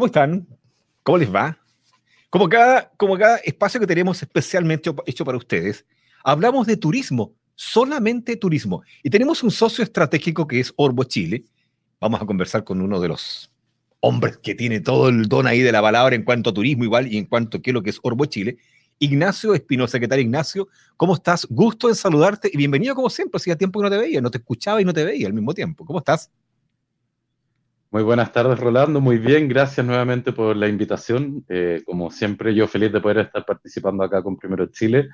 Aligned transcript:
¿Cómo 0.00 0.06
están? 0.06 0.46
¿Cómo 1.02 1.18
les 1.18 1.30
va? 1.30 1.58
Como 2.30 2.48
cada, 2.48 2.90
como 2.96 3.18
cada 3.18 3.36
espacio 3.36 3.78
que 3.78 3.86
tenemos 3.86 4.22
especialmente 4.22 4.90
hecho 5.04 5.26
para 5.26 5.36
ustedes, 5.36 5.84
hablamos 6.24 6.66
de 6.66 6.78
turismo, 6.78 7.34
solamente 7.54 8.34
turismo. 8.36 8.82
Y 9.02 9.10
tenemos 9.10 9.42
un 9.42 9.50
socio 9.50 9.84
estratégico 9.84 10.46
que 10.46 10.58
es 10.60 10.72
Orbo 10.76 11.04
Chile. 11.04 11.44
Vamos 12.00 12.22
a 12.22 12.24
conversar 12.24 12.64
con 12.64 12.80
uno 12.80 12.98
de 12.98 13.08
los 13.08 13.52
hombres 14.00 14.38
que 14.38 14.54
tiene 14.54 14.80
todo 14.80 15.10
el 15.10 15.28
don 15.28 15.46
ahí 15.46 15.60
de 15.60 15.70
la 15.70 15.82
palabra 15.82 16.16
en 16.16 16.24
cuanto 16.24 16.48
a 16.48 16.54
turismo 16.54 16.84
igual 16.84 17.06
y 17.12 17.18
en 17.18 17.26
cuanto 17.26 17.58
a 17.58 17.60
qué 17.60 17.68
es 17.68 17.74
lo 17.74 17.82
que 17.82 17.90
es 17.90 18.00
Orbo 18.02 18.24
Chile. 18.24 18.56
Ignacio 19.00 19.52
Espinosa, 19.52 20.00
¿qué 20.00 20.08
tal 20.08 20.20
Ignacio? 20.20 20.68
¿Cómo 20.96 21.12
estás? 21.12 21.46
Gusto 21.50 21.90
en 21.90 21.94
saludarte 21.94 22.48
y 22.50 22.56
bienvenido 22.56 22.94
como 22.94 23.10
siempre. 23.10 23.36
Hacía 23.36 23.54
tiempo 23.54 23.80
que 23.80 23.84
no 23.84 23.90
te 23.90 23.98
veía, 23.98 24.22
no 24.22 24.30
te 24.30 24.38
escuchaba 24.38 24.80
y 24.80 24.86
no 24.86 24.94
te 24.94 25.04
veía 25.04 25.26
al 25.26 25.34
mismo 25.34 25.52
tiempo. 25.52 25.84
¿Cómo 25.84 25.98
estás? 25.98 26.30
Muy 27.92 28.04
buenas 28.04 28.30
tardes, 28.30 28.56
Rolando. 28.56 29.00
Muy 29.00 29.18
bien, 29.18 29.48
gracias 29.48 29.84
nuevamente 29.84 30.32
por 30.32 30.54
la 30.54 30.68
invitación. 30.68 31.44
Eh, 31.48 31.82
como 31.84 32.08
siempre, 32.12 32.54
yo 32.54 32.68
feliz 32.68 32.92
de 32.92 33.00
poder 33.00 33.18
estar 33.18 33.44
participando 33.44 34.04
acá 34.04 34.22
con 34.22 34.36
Primero 34.36 34.66
Chile. 34.66 35.08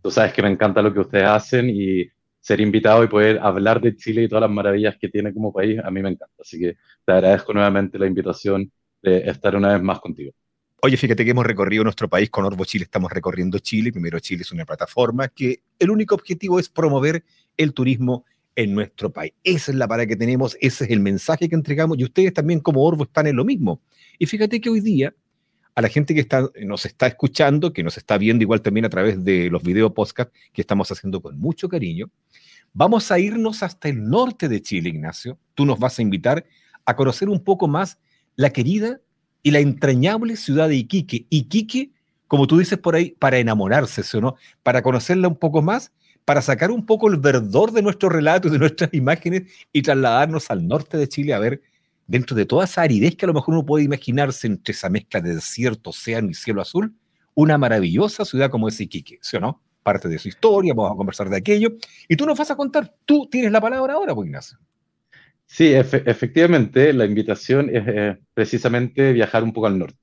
Tú 0.00 0.08
sabes 0.08 0.32
que 0.32 0.40
me 0.40 0.48
encanta 0.48 0.82
lo 0.82 0.94
que 0.94 1.00
ustedes 1.00 1.24
hacen 1.24 1.68
y 1.68 2.06
ser 2.38 2.60
invitado 2.60 3.02
y 3.02 3.08
poder 3.08 3.40
hablar 3.40 3.80
de 3.80 3.96
Chile 3.96 4.22
y 4.22 4.28
todas 4.28 4.42
las 4.42 4.50
maravillas 4.52 4.96
que 5.00 5.08
tiene 5.08 5.34
como 5.34 5.52
país, 5.52 5.80
a 5.82 5.90
mí 5.90 6.00
me 6.00 6.10
encanta. 6.10 6.32
Así 6.40 6.60
que 6.60 6.76
te 7.04 7.12
agradezco 7.12 7.52
nuevamente 7.54 7.98
la 7.98 8.06
invitación 8.06 8.70
de 9.02 9.28
estar 9.28 9.56
una 9.56 9.72
vez 9.72 9.82
más 9.82 9.98
contigo. 9.98 10.30
Oye, 10.80 10.96
fíjate 10.96 11.24
que 11.24 11.32
hemos 11.32 11.46
recorrido 11.46 11.82
nuestro 11.82 12.08
país 12.08 12.30
con 12.30 12.44
Orbo 12.44 12.64
Chile, 12.64 12.84
estamos 12.84 13.10
recorriendo 13.10 13.58
Chile. 13.58 13.90
Primero 13.90 14.20
Chile 14.20 14.42
es 14.42 14.52
una 14.52 14.64
plataforma 14.64 15.26
que 15.26 15.62
el 15.76 15.90
único 15.90 16.14
objetivo 16.14 16.60
es 16.60 16.68
promover 16.68 17.24
el 17.56 17.74
turismo 17.74 18.24
en 18.56 18.74
nuestro 18.74 19.12
país. 19.12 19.32
Esa 19.44 19.72
es 19.72 19.76
la 19.76 19.88
para 19.88 20.06
que 20.06 20.16
tenemos, 20.16 20.56
ese 20.60 20.84
es 20.84 20.90
el 20.90 21.00
mensaje 21.00 21.48
que 21.48 21.54
entregamos 21.54 21.98
y 21.98 22.04
ustedes 22.04 22.32
también 22.32 22.60
como 22.60 22.84
Orbo 22.84 23.04
están 23.04 23.26
en 23.26 23.36
lo 23.36 23.44
mismo. 23.44 23.80
Y 24.18 24.26
fíjate 24.26 24.60
que 24.60 24.70
hoy 24.70 24.80
día 24.80 25.14
a 25.74 25.80
la 25.80 25.88
gente 25.88 26.14
que 26.14 26.20
está, 26.20 26.48
nos 26.64 26.84
está 26.84 27.06
escuchando, 27.06 27.72
que 27.72 27.82
nos 27.82 27.96
está 27.96 28.18
viendo 28.18 28.42
igual 28.42 28.60
también 28.60 28.84
a 28.84 28.90
través 28.90 29.24
de 29.24 29.48
los 29.50 29.62
video 29.62 29.94
podcast 29.94 30.32
que 30.52 30.60
estamos 30.60 30.90
haciendo 30.92 31.22
con 31.22 31.38
mucho 31.38 31.68
cariño, 31.68 32.10
vamos 32.74 33.10
a 33.10 33.18
irnos 33.18 33.62
hasta 33.62 33.88
el 33.88 34.08
norte 34.08 34.48
de 34.48 34.60
Chile, 34.60 34.90
Ignacio. 34.90 35.38
Tú 35.54 35.64
nos 35.64 35.78
vas 35.78 35.98
a 35.98 36.02
invitar 36.02 36.44
a 36.84 36.96
conocer 36.96 37.28
un 37.28 37.42
poco 37.42 37.68
más 37.68 37.98
la 38.36 38.50
querida 38.50 39.00
y 39.42 39.50
la 39.50 39.60
entrañable 39.60 40.36
ciudad 40.36 40.68
de 40.68 40.76
Iquique. 40.76 41.26
Iquique, 41.30 41.90
como 42.28 42.46
tú 42.46 42.58
dices 42.58 42.78
por 42.78 42.94
ahí, 42.94 43.16
para 43.18 43.38
enamorarse, 43.38 44.02
¿sí 44.02 44.16
o 44.16 44.20
no? 44.20 44.36
Para 44.62 44.82
conocerla 44.82 45.28
un 45.28 45.36
poco 45.36 45.62
más 45.62 45.92
para 46.24 46.42
sacar 46.42 46.70
un 46.70 46.86
poco 46.86 47.08
el 47.08 47.16
verdor 47.16 47.72
de 47.72 47.82
nuestro 47.82 48.08
relato, 48.08 48.48
de 48.48 48.58
nuestras 48.58 48.92
imágenes 48.94 49.42
y 49.72 49.82
trasladarnos 49.82 50.50
al 50.50 50.66
norte 50.66 50.96
de 50.96 51.08
Chile 51.08 51.34
a 51.34 51.38
ver, 51.38 51.62
dentro 52.06 52.36
de 52.36 52.46
toda 52.46 52.64
esa 52.64 52.82
aridez 52.82 53.16
que 53.16 53.24
a 53.24 53.28
lo 53.28 53.34
mejor 53.34 53.54
uno 53.54 53.64
puede 53.64 53.84
imaginarse 53.84 54.46
entre 54.46 54.72
esa 54.72 54.88
mezcla 54.88 55.20
de 55.20 55.34
desierto, 55.34 55.90
océano 55.90 56.30
y 56.30 56.34
cielo 56.34 56.62
azul, 56.62 56.94
una 57.34 57.58
maravillosa 57.58 58.24
ciudad 58.24 58.50
como 58.50 58.68
es 58.68 58.80
Iquique, 58.80 59.18
¿sí 59.22 59.36
o 59.36 59.40
no? 59.40 59.62
Parte 59.82 60.08
de 60.08 60.18
su 60.18 60.28
historia, 60.28 60.74
vamos 60.74 60.92
a 60.92 60.96
conversar 60.96 61.28
de 61.28 61.38
aquello. 61.38 61.70
Y 62.08 62.16
tú 62.16 62.26
nos 62.26 62.38
vas 62.38 62.50
a 62.50 62.56
contar, 62.56 62.94
tú 63.04 63.28
tienes 63.30 63.50
la 63.50 63.60
palabra 63.60 63.94
ahora, 63.94 64.14
pues 64.14 64.26
Ignacio. 64.26 64.58
Sí, 65.46 65.72
efectivamente, 65.74 66.92
la 66.92 67.04
invitación 67.04 67.68
es 67.74 67.84
eh, 67.86 68.18
precisamente 68.32 69.12
viajar 69.12 69.42
un 69.42 69.52
poco 69.52 69.66
al 69.66 69.78
norte. 69.78 69.98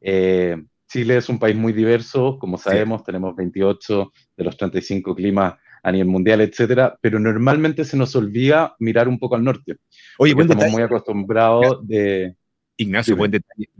Eh, 0.00 0.56
Chile 0.88 1.16
es 1.16 1.28
un 1.28 1.38
país 1.38 1.56
muy 1.56 1.72
diverso, 1.72 2.38
como 2.38 2.58
sabemos, 2.58 3.04
tenemos 3.04 3.34
28 3.34 4.12
de 4.36 4.44
los 4.44 4.56
35 4.56 5.14
climas 5.14 5.54
a 5.82 5.92
nivel 5.92 6.08
mundial, 6.08 6.40
etcétera, 6.40 6.98
pero 7.00 7.18
normalmente 7.18 7.84
se 7.84 7.96
nos 7.96 8.14
olvida 8.16 8.74
mirar 8.80 9.08
un 9.08 9.18
poco 9.18 9.36
al 9.36 9.44
norte. 9.44 9.76
Oye, 10.18 10.34
buen 10.34 10.50
estamos 10.50 10.72
muy 10.72 10.82
acostumbrados 10.82 11.86
de... 11.86 12.36
Ignacio, 12.76 13.16
buen 13.16 13.30
detalle. 13.30 13.70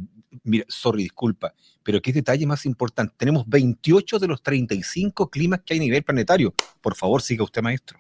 Mira, 0.44 0.64
sorry, 0.68 1.02
disculpa, 1.02 1.52
pero 1.82 2.00
¿qué 2.00 2.12
detalle 2.12 2.46
más 2.46 2.64
importante? 2.66 3.14
Tenemos 3.16 3.44
28 3.48 4.18
de 4.18 4.28
los 4.28 4.42
35 4.42 5.28
climas 5.28 5.62
que 5.64 5.74
hay 5.74 5.80
a 5.80 5.82
nivel 5.82 6.04
planetario. 6.04 6.54
Por 6.80 6.94
favor, 6.94 7.20
siga 7.22 7.42
usted, 7.42 7.62
maestro. 7.62 7.98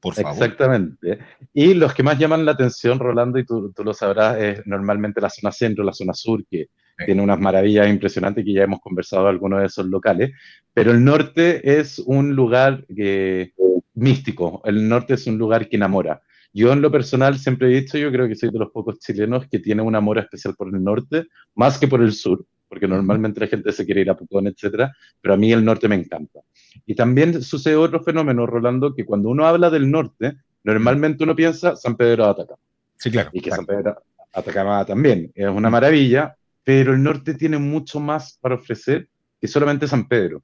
Por 0.00 0.14
favor. 0.14 0.32
Exactamente. 0.32 1.18
Y 1.54 1.74
los 1.74 1.94
que 1.94 2.02
más 2.02 2.18
llaman 2.18 2.44
la 2.44 2.52
atención, 2.52 2.98
Rolando, 2.98 3.38
y 3.38 3.46
tú, 3.46 3.72
tú 3.72 3.82
lo 3.82 3.94
sabrás, 3.94 4.36
es 4.38 4.66
normalmente 4.66 5.20
la 5.20 5.30
zona 5.30 5.50
centro, 5.50 5.82
la 5.82 5.94
zona 5.94 6.12
sur, 6.12 6.44
que 6.46 6.66
tiene 7.04 7.22
unas 7.22 7.38
maravillas 7.38 7.88
impresionantes 7.88 8.44
que 8.44 8.52
ya 8.52 8.64
hemos 8.64 8.80
conversado 8.80 9.28
algunos 9.28 9.60
de 9.60 9.66
esos 9.66 9.86
locales, 9.86 10.32
pero 10.72 10.92
el 10.92 11.04
norte 11.04 11.78
es 11.78 11.98
un 11.98 12.34
lugar 12.34 12.84
que, 12.94 13.52
místico, 13.94 14.62
el 14.64 14.88
norte 14.88 15.14
es 15.14 15.26
un 15.26 15.38
lugar 15.38 15.68
que 15.68 15.76
enamora. 15.76 16.22
Yo 16.52 16.72
en 16.72 16.80
lo 16.80 16.90
personal 16.90 17.38
siempre 17.38 17.68
he 17.68 17.80
dicho, 17.80 17.98
yo 17.98 18.10
creo 18.10 18.26
que 18.28 18.34
soy 18.34 18.50
de 18.50 18.58
los 18.58 18.70
pocos 18.70 18.98
chilenos 18.98 19.46
que 19.48 19.58
tiene 19.58 19.82
un 19.82 19.94
amor 19.94 20.18
especial 20.18 20.54
por 20.56 20.68
el 20.68 20.82
norte, 20.82 21.26
más 21.54 21.78
que 21.78 21.86
por 21.86 22.00
el 22.02 22.12
sur, 22.12 22.46
porque 22.68 22.88
normalmente 22.88 23.40
la 23.40 23.46
gente 23.46 23.72
se 23.72 23.84
quiere 23.84 24.00
ir 24.00 24.10
a 24.10 24.16
Pucón, 24.16 24.46
etcétera, 24.46 24.94
pero 25.20 25.34
a 25.34 25.36
mí 25.36 25.52
el 25.52 25.64
norte 25.64 25.88
me 25.88 25.96
encanta. 25.96 26.40
Y 26.86 26.94
también 26.94 27.42
sucede 27.42 27.76
otro 27.76 28.02
fenómeno, 28.02 28.46
Rolando, 28.46 28.94
que 28.94 29.04
cuando 29.04 29.28
uno 29.28 29.46
habla 29.46 29.70
del 29.70 29.90
norte, 29.90 30.36
normalmente 30.64 31.24
uno 31.24 31.36
piensa 31.36 31.76
San 31.76 31.96
Pedro 31.96 32.24
de 32.24 32.30
Atacama. 32.30 32.58
Sí, 32.96 33.10
claro. 33.10 33.30
Y 33.32 33.40
que 33.40 33.50
San 33.50 33.66
Pedro 33.66 33.92
de 33.92 34.24
Atacama 34.32 34.84
también 34.84 35.30
es 35.34 35.48
una 35.48 35.70
maravilla, 35.70 36.36
pero 36.66 36.94
el 36.94 37.00
norte 37.00 37.34
tiene 37.34 37.58
mucho 37.58 38.00
más 38.00 38.38
para 38.40 38.56
ofrecer 38.56 39.08
que 39.40 39.46
solamente 39.46 39.86
San 39.86 40.08
Pedro. 40.08 40.42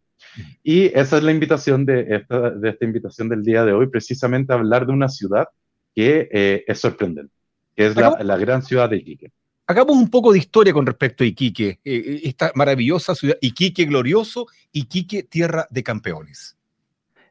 Y 0.63 0.85
esa 0.97 1.17
es 1.17 1.25
la 1.25 1.33
invitación 1.33 1.85
de 1.85 2.07
esta, 2.15 2.51
de 2.51 2.69
esta 2.69 2.85
invitación 2.85 3.29
del 3.29 3.43
día 3.43 3.65
de 3.65 3.73
hoy, 3.73 3.89
precisamente 3.89 4.53
hablar 4.53 4.87
de 4.87 4.93
una 4.93 5.09
ciudad 5.09 5.49
que 5.93 6.29
eh, 6.31 6.63
es 6.65 6.79
sorprendente, 6.79 7.35
que 7.75 7.87
es 7.87 7.97
la, 7.97 8.17
la, 8.23 8.37
gran 8.37 8.63
ciudad 8.63 8.89
de 8.89 8.99
Iquique. 8.99 9.33
Hagamos 9.67 9.97
un 9.97 10.09
poco 10.09 10.33
de 10.33 10.39
historia 10.39 10.73
con 10.73 10.87
respecto 10.87 11.25
a 11.25 11.27
Iquique, 11.27 11.71
eh, 11.71 11.81
eh, 11.85 12.21
esta 12.23 12.53
maravillosa 12.55 13.17
ciudad, 13.17 13.37
Iquique 13.41 13.85
glorioso, 13.85 14.47
Iquique 14.71 15.25
tierra 15.25 15.67
de 15.71 15.83
campeones. 15.83 16.57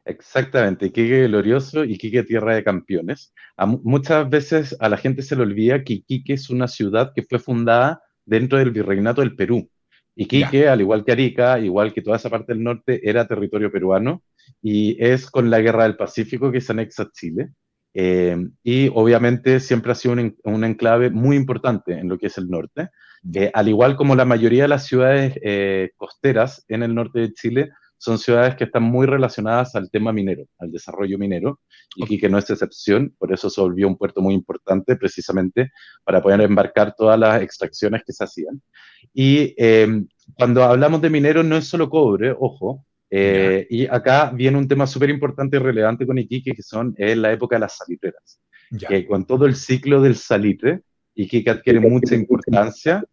Exactamente, 0.04 0.84
Iquique 0.84 1.28
glorioso, 1.28 1.82
Iquique 1.82 2.24
tierra 2.24 2.56
de 2.56 2.62
campeones. 2.62 3.32
muchas 3.56 4.28
veces 4.28 4.76
a 4.80 4.90
la 4.90 4.98
gente 4.98 5.22
se 5.22 5.34
le 5.34 5.44
olvida 5.44 5.82
que 5.82 5.94
Iquique 5.94 6.34
es 6.34 6.50
una 6.50 6.68
ciudad 6.68 7.14
que 7.14 7.22
fue 7.22 7.38
fundada 7.38 8.01
dentro 8.24 8.58
del 8.58 8.70
virreinato 8.70 9.20
del 9.20 9.36
Perú. 9.36 9.68
Iquique, 10.14 10.68
al 10.68 10.80
igual 10.80 11.04
que 11.04 11.12
Arica, 11.12 11.58
igual 11.58 11.92
que 11.92 12.02
toda 12.02 12.16
esa 12.16 12.30
parte 12.30 12.52
del 12.52 12.62
norte, 12.62 13.08
era 13.08 13.26
territorio 13.26 13.72
peruano 13.72 14.22
y 14.60 15.02
es 15.02 15.30
con 15.30 15.50
la 15.50 15.60
Guerra 15.60 15.84
del 15.84 15.96
Pacífico 15.96 16.52
que 16.52 16.60
se 16.60 16.72
anexa 16.72 17.10
Chile. 17.12 17.52
Eh, 17.94 18.36
y 18.62 18.88
obviamente 18.94 19.60
siempre 19.60 19.92
ha 19.92 19.94
sido 19.94 20.14
un, 20.44 20.64
enclave 20.64 21.10
muy 21.10 21.36
importante 21.36 21.92
en 21.92 22.08
lo 22.08 22.18
que 22.18 22.26
es 22.26 22.38
el 22.38 22.48
norte. 22.48 22.88
Eh, 23.34 23.50
al 23.54 23.68
igual 23.68 23.96
como 23.96 24.16
la 24.16 24.24
mayoría 24.24 24.62
de 24.62 24.68
las 24.68 24.86
ciudades 24.86 25.38
eh, 25.42 25.90
costeras 25.96 26.64
en 26.68 26.82
el 26.82 26.94
norte 26.94 27.20
de 27.20 27.32
Chile, 27.32 27.70
son 28.02 28.18
ciudades 28.18 28.56
que 28.56 28.64
están 28.64 28.82
muy 28.82 29.06
relacionadas 29.06 29.76
al 29.76 29.88
tema 29.88 30.12
minero, 30.12 30.44
al 30.58 30.72
desarrollo 30.72 31.18
minero, 31.18 31.60
y 31.94 32.18
que 32.18 32.28
no 32.28 32.36
es 32.36 32.50
excepción, 32.50 33.14
por 33.16 33.32
eso 33.32 33.48
se 33.48 33.60
volvió 33.60 33.86
un 33.86 33.96
puerto 33.96 34.20
muy 34.20 34.34
importante 34.34 34.96
precisamente 34.96 35.70
para 36.02 36.20
poder 36.20 36.40
embarcar 36.40 36.96
todas 36.96 37.16
las 37.16 37.40
extracciones 37.40 38.02
que 38.04 38.12
se 38.12 38.24
hacían. 38.24 38.60
Y 39.14 39.54
eh, 39.56 40.02
cuando 40.36 40.64
hablamos 40.64 41.00
de 41.00 41.10
minero 41.10 41.44
no 41.44 41.56
es 41.56 41.68
solo 41.68 41.88
cobre, 41.88 42.34
ojo, 42.36 42.84
eh, 43.08 43.68
y 43.70 43.86
acá 43.86 44.32
viene 44.34 44.58
un 44.58 44.66
tema 44.66 44.88
súper 44.88 45.10
importante 45.10 45.58
y 45.58 45.60
relevante 45.60 46.04
con 46.04 46.18
Iquique, 46.18 46.54
que 46.54 46.62
son 46.64 46.96
es 46.98 47.16
la 47.16 47.30
época 47.30 47.54
de 47.54 47.60
las 47.60 47.76
salitreras. 47.76 48.40
Que 48.88 49.06
con 49.06 49.26
todo 49.26 49.46
el 49.46 49.54
ciclo 49.54 50.02
del 50.02 50.16
salitre, 50.16 50.80
Iquique 51.14 51.50
adquiere 51.50 51.78
mucha 51.78 52.16
importancia, 52.16 53.04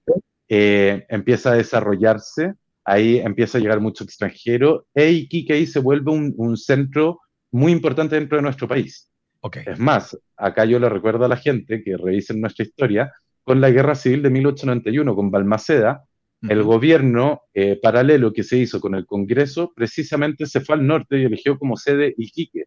eh, 0.47 1.05
empieza 1.09 1.51
a 1.51 1.57
desarrollarse 1.57 2.55
ahí 2.85 3.17
empieza 3.17 3.57
a 3.57 3.61
llegar 3.61 3.79
mucho 3.79 4.03
extranjero 4.03 4.85
e 4.93 5.11
Iquique 5.11 5.53
ahí 5.53 5.67
se 5.67 5.79
vuelve 5.79 6.11
un, 6.11 6.57
centro 6.57 7.19
muy 7.51 7.71
importante 7.71 8.15
dentro 8.15 8.37
de 8.37 8.43
nuestro 8.43 8.67
país. 8.67 9.09
Okay. 9.41 9.63
Es 9.65 9.79
más, 9.79 10.17
acá 10.35 10.65
yo 10.65 10.79
le 10.79 10.89
recuerdo 10.89 11.25
a 11.25 11.29
la 11.29 11.37
gente 11.37 11.81
que 11.83 11.95
revisen 11.97 12.41
nuestra 12.41 12.65
historia, 12.65 13.13
con 13.43 13.61
la 13.61 13.71
guerra 13.71 13.95
civil 13.95 14.21
de 14.21 14.29
1891, 14.29 15.15
con 15.15 15.31
Balmaceda, 15.31 16.03
el 16.41 16.63
gobierno 16.63 17.41
eh, 17.53 17.77
paralelo 17.81 18.31
que 18.31 18.43
se 18.43 18.57
hizo 18.57 18.79
con 18.79 18.95
el 18.95 19.05
Congreso 19.05 19.73
precisamente 19.75 20.45
se 20.45 20.61
fue 20.61 20.75
al 20.75 20.87
norte 20.87 21.19
y 21.19 21.25
eligió 21.25 21.59
como 21.59 21.75
sede 21.75 22.13
Iquique, 22.17 22.65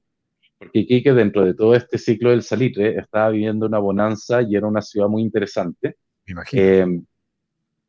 porque 0.59 0.81
Iquique 0.81 1.15
dentro 1.15 1.45
de 1.45 1.55
todo 1.55 1.75
este 1.75 1.97
ciclo 1.97 2.31
del 2.31 2.43
salitre 2.43 2.99
estaba 2.99 3.31
viviendo 3.31 3.67
una 3.67 3.79
bonanza 3.79 4.43
y 4.43 4.57
era 4.57 4.67
una 4.67 4.83
ciudad 4.83 5.09
muy 5.09 5.23
interesante. 5.23 5.97
Me 6.27 6.33
imagino. 6.33 6.63
Eh, 6.63 7.03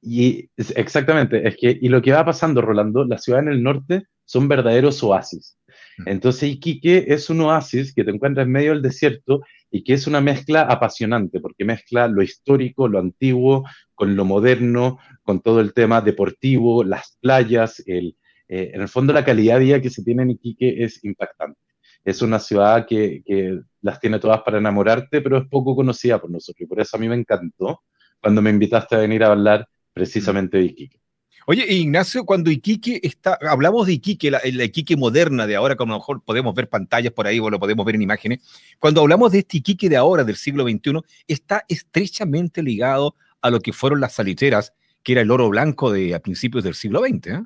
y 0.04 0.50
exactamente, 0.58 1.48
es 1.48 1.56
que, 1.56 1.78
y 1.82 1.88
lo 1.88 2.02
que 2.02 2.12
va 2.12 2.26
pasando, 2.26 2.62
Rolando, 2.62 3.06
las 3.06 3.24
ciudades 3.24 3.48
en 3.48 3.54
el 3.54 3.64
norte 3.64 4.04
son 4.26 4.50
verdaderos 4.50 5.02
oasis. 5.02 5.58
Entonces, 6.06 6.50
Iquique 6.50 7.06
es 7.08 7.30
un 7.30 7.42
oasis 7.42 7.94
que 7.94 8.04
te 8.04 8.12
encuentras 8.12 8.46
en 8.46 8.52
medio 8.52 8.72
del 8.72 8.82
desierto 8.82 9.42
y 9.72 9.84
que 9.84 9.94
es 9.94 10.06
una 10.06 10.20
mezcla 10.20 10.64
apasionante, 10.64 11.40
porque 11.40 11.64
mezcla 11.66 12.08
lo 12.08 12.22
histórico, 12.22 12.88
lo 12.88 13.00
antiguo, 13.00 13.64
con 13.96 14.16
lo 14.16 14.26
moderno, 14.26 15.00
con 15.24 15.42
todo 15.42 15.62
el 15.62 15.74
tema 15.74 16.02
deportivo, 16.02 16.84
las 16.84 17.18
playas, 17.22 17.82
el, 17.86 18.18
eh, 18.50 18.72
en 18.74 18.82
el 18.82 18.90
fondo 18.90 19.14
la 19.14 19.24
calidad 19.24 19.60
de 19.60 19.66
vida 19.66 19.82
que 19.82 19.90
se 19.90 20.04
tiene 20.04 20.24
en 20.24 20.32
Iquique 20.32 20.84
es 20.84 21.04
impactante. 21.04 21.60
Es 22.04 22.22
una 22.22 22.40
ciudad 22.40 22.86
que, 22.86 23.24
que 23.26 23.62
las 23.82 24.00
tiene 24.02 24.20
todas 24.20 24.42
para 24.42 24.58
enamorarte, 24.58 25.22
pero 25.22 25.38
es 25.38 25.48
poco 25.48 25.76
conocida 25.76 26.20
por 26.20 26.30
nosotros, 26.30 26.62
y 26.62 26.66
por 26.66 26.82
eso 26.82 26.98
a 26.98 27.00
mí 27.00 27.08
me 27.08 27.16
encantó 27.16 27.84
cuando 28.20 28.42
me 28.42 28.50
invitaste 28.50 28.96
a 28.96 29.00
venir 29.00 29.24
a 29.24 29.32
hablar 29.32 29.68
precisamente 29.94 30.58
de 30.58 30.66
Iquique. 30.66 31.04
Oye, 31.46 31.66
Ignacio, 31.74 32.26
cuando 32.26 32.50
Iquique 32.50 33.02
está, 33.04 33.38
hablamos 33.50 33.88
de 33.88 33.94
Iquique, 33.94 34.32
la, 34.32 34.40
la, 34.44 34.64
Iquique 34.64 34.96
moderna 34.96 35.46
de 35.46 35.56
ahora, 35.56 35.76
como 35.76 35.94
a 35.94 35.96
lo 35.96 36.00
mejor 36.00 36.24
podemos 36.24 36.56
ver 36.56 36.70
pantallas 36.70 37.12
por 37.12 37.28
ahí 37.28 37.40
o 37.40 37.50
lo 37.50 37.60
podemos 37.60 37.86
ver 37.86 37.96
en 37.96 38.02
imágenes, 38.02 38.40
cuando 38.80 39.02
hablamos 39.02 39.32
de 39.34 39.40
este 39.40 39.58
Iquique 39.58 39.90
de 39.90 39.98
ahora, 39.98 40.24
del 40.24 40.38
siglo 40.38 40.64
XXI, 40.64 41.02
está 41.28 41.66
estrechamente 41.68 42.64
ligado 42.64 43.16
a 43.42 43.50
lo 43.50 43.60
que 43.60 43.74
fueron 43.74 44.00
las 44.00 44.14
salitreras, 44.14 44.74
que 45.04 45.12
era 45.12 45.22
el 45.22 45.32
oro 45.32 45.50
blanco 45.50 45.92
de 45.92 46.16
a 46.16 46.20
principios 46.20 46.64
del 46.64 46.76
siglo 46.76 47.02
XX. 47.02 47.28
¿eh? 47.28 47.44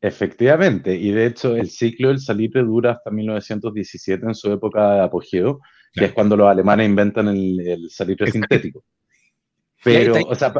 Efectivamente, 0.00 0.94
y 0.94 1.10
de 1.10 1.26
hecho 1.26 1.56
el 1.56 1.68
ciclo 1.70 2.08
del 2.08 2.20
salitre 2.20 2.62
dura 2.62 2.92
hasta 2.92 3.10
1917 3.10 4.26
en 4.26 4.34
su 4.34 4.52
época 4.52 4.94
de 4.94 5.00
apogeo, 5.00 5.58
claro. 5.58 5.92
que 5.92 6.04
es 6.04 6.12
cuando 6.12 6.36
los 6.36 6.48
alemanes 6.48 6.88
inventan 6.88 7.26
el, 7.28 7.60
el 7.66 7.90
salitre 7.90 8.30
sintético. 8.30 8.84
Pero, 9.82 10.14
o 10.28 10.34
sea, 10.34 10.52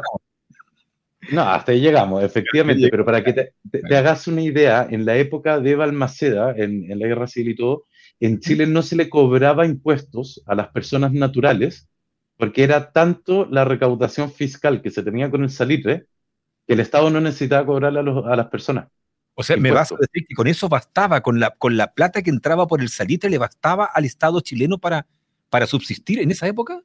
no, 1.32 1.42
hasta 1.42 1.72
ahí 1.72 1.80
llegamos, 1.80 2.22
efectivamente, 2.22 2.88
pero 2.90 3.04
para 3.04 3.22
que 3.22 3.32
te, 3.32 3.52
te, 3.70 3.80
te, 3.80 3.96
hagas 3.96 4.26
una 4.26 4.42
idea, 4.42 4.86
en 4.88 5.04
la 5.04 5.16
época 5.16 5.60
de 5.60 5.74
Balmaceda, 5.74 6.54
en, 6.56 6.90
en, 6.90 6.98
la 6.98 7.06
guerra 7.06 7.26
civil 7.26 7.52
y 7.52 7.56
todo, 7.56 7.84
en 8.20 8.40
Chile 8.40 8.66
no 8.66 8.82
se 8.82 8.96
le 8.96 9.08
cobraba 9.08 9.66
impuestos 9.66 10.42
a 10.46 10.54
las 10.54 10.68
personas 10.68 11.12
naturales, 11.12 11.88
porque 12.36 12.64
era 12.64 12.92
tanto 12.92 13.46
la 13.50 13.64
recaudación 13.64 14.32
fiscal 14.32 14.80
que 14.82 14.90
se 14.90 15.02
tenía 15.02 15.30
con 15.30 15.42
el 15.42 15.50
salitre, 15.50 16.06
que 16.66 16.74
el 16.74 16.80
Estado 16.80 17.10
no 17.10 17.20
necesitaba 17.20 17.66
cobrarle 17.66 18.00
a, 18.00 18.02
los, 18.02 18.26
a 18.26 18.36
las 18.36 18.46
personas. 18.48 18.88
O 19.34 19.42
sea, 19.42 19.56
me 19.56 19.70
vas 19.70 19.92
a 19.92 19.96
decir 20.00 20.26
que 20.28 20.34
con 20.34 20.48
eso 20.48 20.68
bastaba, 20.68 21.20
con 21.20 21.38
la, 21.38 21.50
con 21.50 21.76
la 21.76 21.92
plata 21.92 22.22
que 22.22 22.30
entraba 22.30 22.66
por 22.66 22.80
el 22.80 22.88
salitre, 22.88 23.30
le 23.30 23.38
bastaba 23.38 23.84
al 23.84 24.04
Estado 24.04 24.40
chileno 24.40 24.78
para, 24.78 25.06
para 25.48 25.66
subsistir 25.66 26.18
en 26.20 26.30
esa 26.30 26.46
época? 26.48 26.82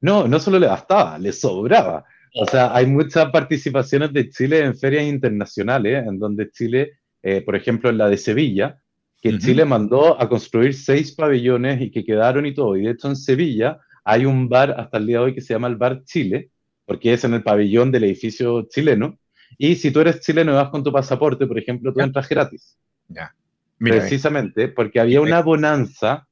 No, 0.00 0.26
no 0.26 0.40
solo 0.40 0.58
le 0.58 0.66
bastaba, 0.66 1.18
le 1.18 1.32
sobraba. 1.32 2.04
O 2.38 2.44
sea, 2.44 2.74
hay 2.76 2.86
muchas 2.86 3.30
participaciones 3.30 4.12
de 4.12 4.28
Chile 4.28 4.62
en 4.62 4.76
ferias 4.76 5.04
internacionales, 5.04 6.06
en 6.06 6.18
donde 6.18 6.50
Chile, 6.50 6.98
eh, 7.22 7.40
por 7.40 7.56
ejemplo, 7.56 7.88
en 7.88 7.96
la 7.96 8.10
de 8.10 8.18
Sevilla, 8.18 8.78
que 9.22 9.30
uh 9.30 9.32
-huh. 9.32 9.40
Chile 9.40 9.64
mandó 9.64 10.20
a 10.20 10.28
construir 10.28 10.74
seis 10.74 11.12
pabellones 11.12 11.80
y 11.80 11.90
que 11.90 12.04
quedaron 12.04 12.44
y 12.44 12.52
todo. 12.52 12.76
Y 12.76 12.82
de 12.82 12.90
hecho 12.90 13.08
en 13.08 13.16
Sevilla 13.16 13.78
hay 14.04 14.26
un 14.26 14.50
bar 14.50 14.74
hasta 14.78 14.98
el 14.98 15.06
día 15.06 15.18
de 15.18 15.24
hoy 15.24 15.34
que 15.34 15.40
se 15.40 15.54
llama 15.54 15.68
el 15.68 15.76
Bar 15.76 16.04
Chile, 16.04 16.50
porque 16.84 17.14
es 17.14 17.24
en 17.24 17.32
el 17.32 17.42
pabellón 17.42 17.90
del 17.90 18.04
edificio 18.04 18.68
chileno. 18.68 19.18
Y 19.56 19.76
si 19.76 19.90
tú 19.90 20.00
eres 20.00 20.20
chileno 20.20 20.52
y 20.52 20.56
vas 20.56 20.68
con 20.68 20.84
tu 20.84 20.92
pasaporte, 20.92 21.46
por 21.46 21.58
ejemplo, 21.58 21.90
tú 21.92 22.00
entras 22.00 22.28
gratis. 22.28 22.76
Ya. 23.08 23.34
Mira, 23.78 23.96
Precisamente 23.96 24.68
porque 24.68 25.00
había 25.00 25.22
una 25.22 25.40
bonanza 25.40 26.28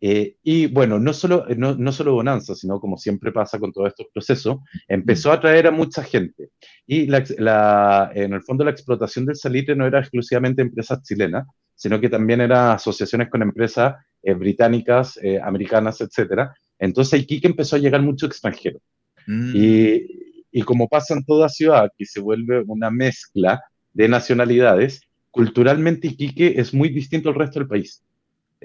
eh, 0.00 0.36
y 0.42 0.66
bueno, 0.66 0.98
no 0.98 1.12
solo, 1.12 1.46
no, 1.56 1.74
no, 1.74 1.92
solo 1.92 2.12
Bonanza, 2.12 2.54
sino 2.54 2.80
como 2.80 2.98
siempre 2.98 3.32
pasa 3.32 3.58
con 3.58 3.72
todos 3.72 3.88
estos 3.88 4.06
procesos, 4.12 4.58
empezó 4.88 5.30
a 5.30 5.34
atraer 5.34 5.66
a 5.66 5.70
mucha 5.70 6.02
gente. 6.02 6.50
Y 6.86 7.06
la, 7.06 7.24
la, 7.38 8.10
en 8.14 8.34
el 8.34 8.42
fondo 8.42 8.64
la 8.64 8.70
explotación 8.70 9.24
del 9.24 9.36
salitre 9.36 9.74
no 9.74 9.86
era 9.86 10.00
exclusivamente 10.00 10.62
empresas 10.62 11.02
chilenas, 11.02 11.46
sino 11.74 12.00
que 12.00 12.08
también 12.08 12.40
era 12.40 12.74
asociaciones 12.74 13.30
con 13.30 13.42
empresas 13.42 13.94
eh, 14.22 14.34
británicas, 14.34 15.18
eh, 15.22 15.40
americanas, 15.42 16.00
etc. 16.00 16.50
Entonces 16.78 17.20
Iquique 17.22 17.46
empezó 17.46 17.76
a 17.76 17.78
llegar 17.78 18.02
mucho 18.02 18.26
extranjero. 18.26 18.80
Mm. 19.26 19.52
Y, 19.54 20.06
y 20.52 20.62
como 20.62 20.88
pasa 20.88 21.14
en 21.14 21.24
toda 21.24 21.48
ciudad, 21.48 21.90
que 21.96 22.04
se 22.04 22.20
vuelve 22.20 22.62
una 22.66 22.90
mezcla 22.90 23.62
de 23.92 24.08
nacionalidades, 24.08 25.00
culturalmente 25.30 26.08
Iquique 26.08 26.54
es 26.56 26.74
muy 26.74 26.90
distinto 26.90 27.30
al 27.30 27.34
resto 27.34 27.60
del 27.60 27.68
país 27.68 28.02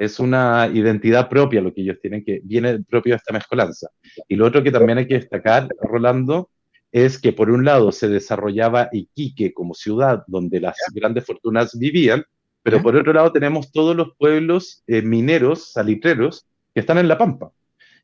es 0.01 0.19
una 0.19 0.67
identidad 0.73 1.29
propia 1.29 1.61
lo 1.61 1.71
que 1.71 1.81
ellos 1.81 1.99
tienen, 2.01 2.25
que 2.25 2.41
viene 2.43 2.79
propio 2.79 3.13
de 3.13 3.17
esta 3.17 3.33
mezcolanza. 3.33 3.87
Y 4.27 4.35
lo 4.35 4.47
otro 4.47 4.63
que 4.63 4.71
también 4.71 4.97
hay 4.97 5.07
que 5.07 5.19
destacar, 5.19 5.67
Rolando, 5.79 6.49
es 6.91 7.19
que 7.19 7.33
por 7.33 7.51
un 7.51 7.63
lado 7.63 7.91
se 7.91 8.09
desarrollaba 8.09 8.89
Iquique 8.91 9.53
como 9.53 9.75
ciudad 9.75 10.23
donde 10.25 10.59
las 10.59 10.75
grandes 10.91 11.23
fortunas 11.23 11.77
vivían, 11.77 12.25
pero 12.63 12.81
por 12.81 12.95
otro 12.95 13.13
lado 13.13 13.31
tenemos 13.31 13.71
todos 13.71 13.95
los 13.95 14.15
pueblos 14.17 14.83
eh, 14.87 15.03
mineros, 15.03 15.71
salitreros, 15.71 16.47
que 16.73 16.79
están 16.79 16.97
en 16.97 17.07
La 17.07 17.19
Pampa 17.19 17.51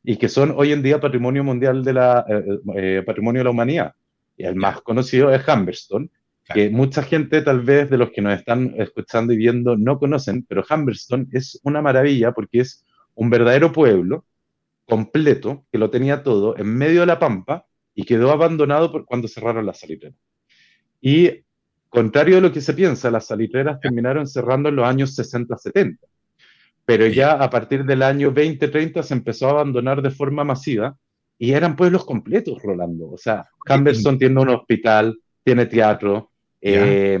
y 0.04 0.16
que 0.16 0.28
son 0.28 0.54
hoy 0.56 0.72
en 0.72 0.82
día 0.84 1.00
patrimonio 1.00 1.42
mundial 1.42 1.82
de 1.82 1.92
la, 1.92 2.24
eh, 2.28 2.58
eh, 2.76 3.02
patrimonio 3.04 3.40
de 3.40 3.44
la 3.44 3.50
humanidad. 3.50 3.92
Y 4.36 4.44
el 4.44 4.54
más 4.54 4.82
conocido 4.82 5.34
es 5.34 5.42
Humberston, 5.48 6.08
que 6.52 6.70
mucha 6.70 7.02
gente 7.02 7.42
tal 7.42 7.60
vez 7.60 7.90
de 7.90 7.98
los 7.98 8.10
que 8.10 8.22
nos 8.22 8.38
están 8.38 8.74
escuchando 8.78 9.32
y 9.32 9.36
viendo 9.36 9.76
no 9.76 9.98
conocen, 9.98 10.44
pero 10.48 10.64
Humberston 10.68 11.28
es 11.32 11.60
una 11.62 11.82
maravilla 11.82 12.32
porque 12.32 12.60
es 12.60 12.84
un 13.14 13.30
verdadero 13.30 13.72
pueblo 13.72 14.24
completo 14.86 15.66
que 15.70 15.78
lo 15.78 15.90
tenía 15.90 16.22
todo 16.22 16.56
en 16.56 16.74
medio 16.74 17.00
de 17.00 17.06
la 17.06 17.18
pampa 17.18 17.66
y 17.94 18.04
quedó 18.04 18.30
abandonado 18.30 18.90
por 18.90 19.04
cuando 19.04 19.28
cerraron 19.28 19.66
las 19.66 19.80
salitreras. 19.80 20.16
Y 21.00 21.44
contrario 21.88 22.36
de 22.36 22.40
lo 22.40 22.52
que 22.52 22.60
se 22.60 22.74
piensa, 22.74 23.10
las 23.10 23.26
salitreras 23.26 23.80
terminaron 23.80 24.26
cerrando 24.26 24.70
en 24.70 24.76
los 24.76 24.86
años 24.86 25.18
60-70, 25.18 25.98
pero 26.84 27.06
ya 27.06 27.32
a 27.32 27.50
partir 27.50 27.84
del 27.84 28.02
año 28.02 28.32
20-30 28.32 29.02
se 29.02 29.14
empezó 29.14 29.48
a 29.48 29.50
abandonar 29.50 30.00
de 30.00 30.10
forma 30.10 30.44
masiva 30.44 30.96
y 31.38 31.52
eran 31.52 31.76
pueblos 31.76 32.04
completos, 32.04 32.62
Rolando. 32.62 33.10
O 33.10 33.18
sea, 33.18 33.46
Humberston 33.68 34.18
tiene 34.18 34.40
un 34.40 34.48
hospital, 34.48 35.18
tiene 35.44 35.66
teatro, 35.66 36.32
eh, 36.60 37.18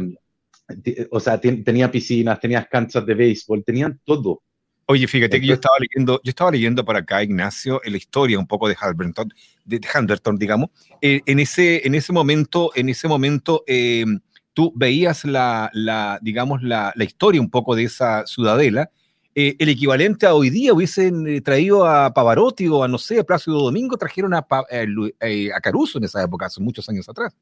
o 1.10 1.20
sea, 1.20 1.40
tenía 1.40 1.90
piscinas, 1.90 2.40
tenía 2.40 2.64
canchas 2.64 3.04
de 3.06 3.14
béisbol, 3.14 3.64
tenían 3.64 4.00
todo. 4.04 4.42
Oye, 4.90 5.06
fíjate 5.06 5.36
Entonces, 5.36 5.40
que 5.42 5.46
yo 5.46 5.54
estaba 5.54 5.74
leyendo, 5.78 6.20
yo 6.24 6.30
estaba 6.30 6.50
leyendo 6.50 6.84
por 6.84 6.96
acá, 6.96 7.22
Ignacio, 7.22 7.78
la 7.84 7.96
historia 7.96 8.38
un 8.38 8.46
poco 8.46 8.68
de 8.68 8.76
Halberton, 8.78 9.28
de 9.66 9.80
Handerton, 9.92 10.38
digamos. 10.38 10.70
Eh, 11.02 11.20
en, 11.26 11.40
ese, 11.40 11.86
en 11.86 11.94
ese 11.94 12.10
momento, 12.10 12.70
en 12.74 12.88
ese 12.88 13.06
momento, 13.06 13.64
eh, 13.66 14.06
tú 14.54 14.72
veías 14.74 15.26
la, 15.26 15.70
la 15.74 16.18
digamos, 16.22 16.62
la, 16.62 16.92
la, 16.96 17.04
historia 17.04 17.38
un 17.38 17.50
poco 17.50 17.76
de 17.76 17.84
esa 17.84 18.26
ciudadela. 18.26 18.90
Eh, 19.34 19.56
el 19.58 19.68
equivalente 19.68 20.24
a 20.24 20.34
hoy 20.34 20.48
día 20.48 20.72
hubiesen 20.72 21.26
eh, 21.28 21.42
traído 21.42 21.86
a 21.86 22.14
Pavarotti 22.14 22.66
o 22.68 22.82
a, 22.82 22.88
no 22.88 22.96
sé, 22.96 23.20
a 23.20 23.24
Plácido 23.24 23.60
Domingo, 23.60 23.98
trajeron 23.98 24.32
a, 24.32 24.38
a 24.38 25.60
Caruso 25.60 25.98
en 25.98 26.04
esa 26.04 26.22
época, 26.22 26.46
hace 26.46 26.62
muchos 26.62 26.88
años 26.88 27.06
atrás. 27.10 27.36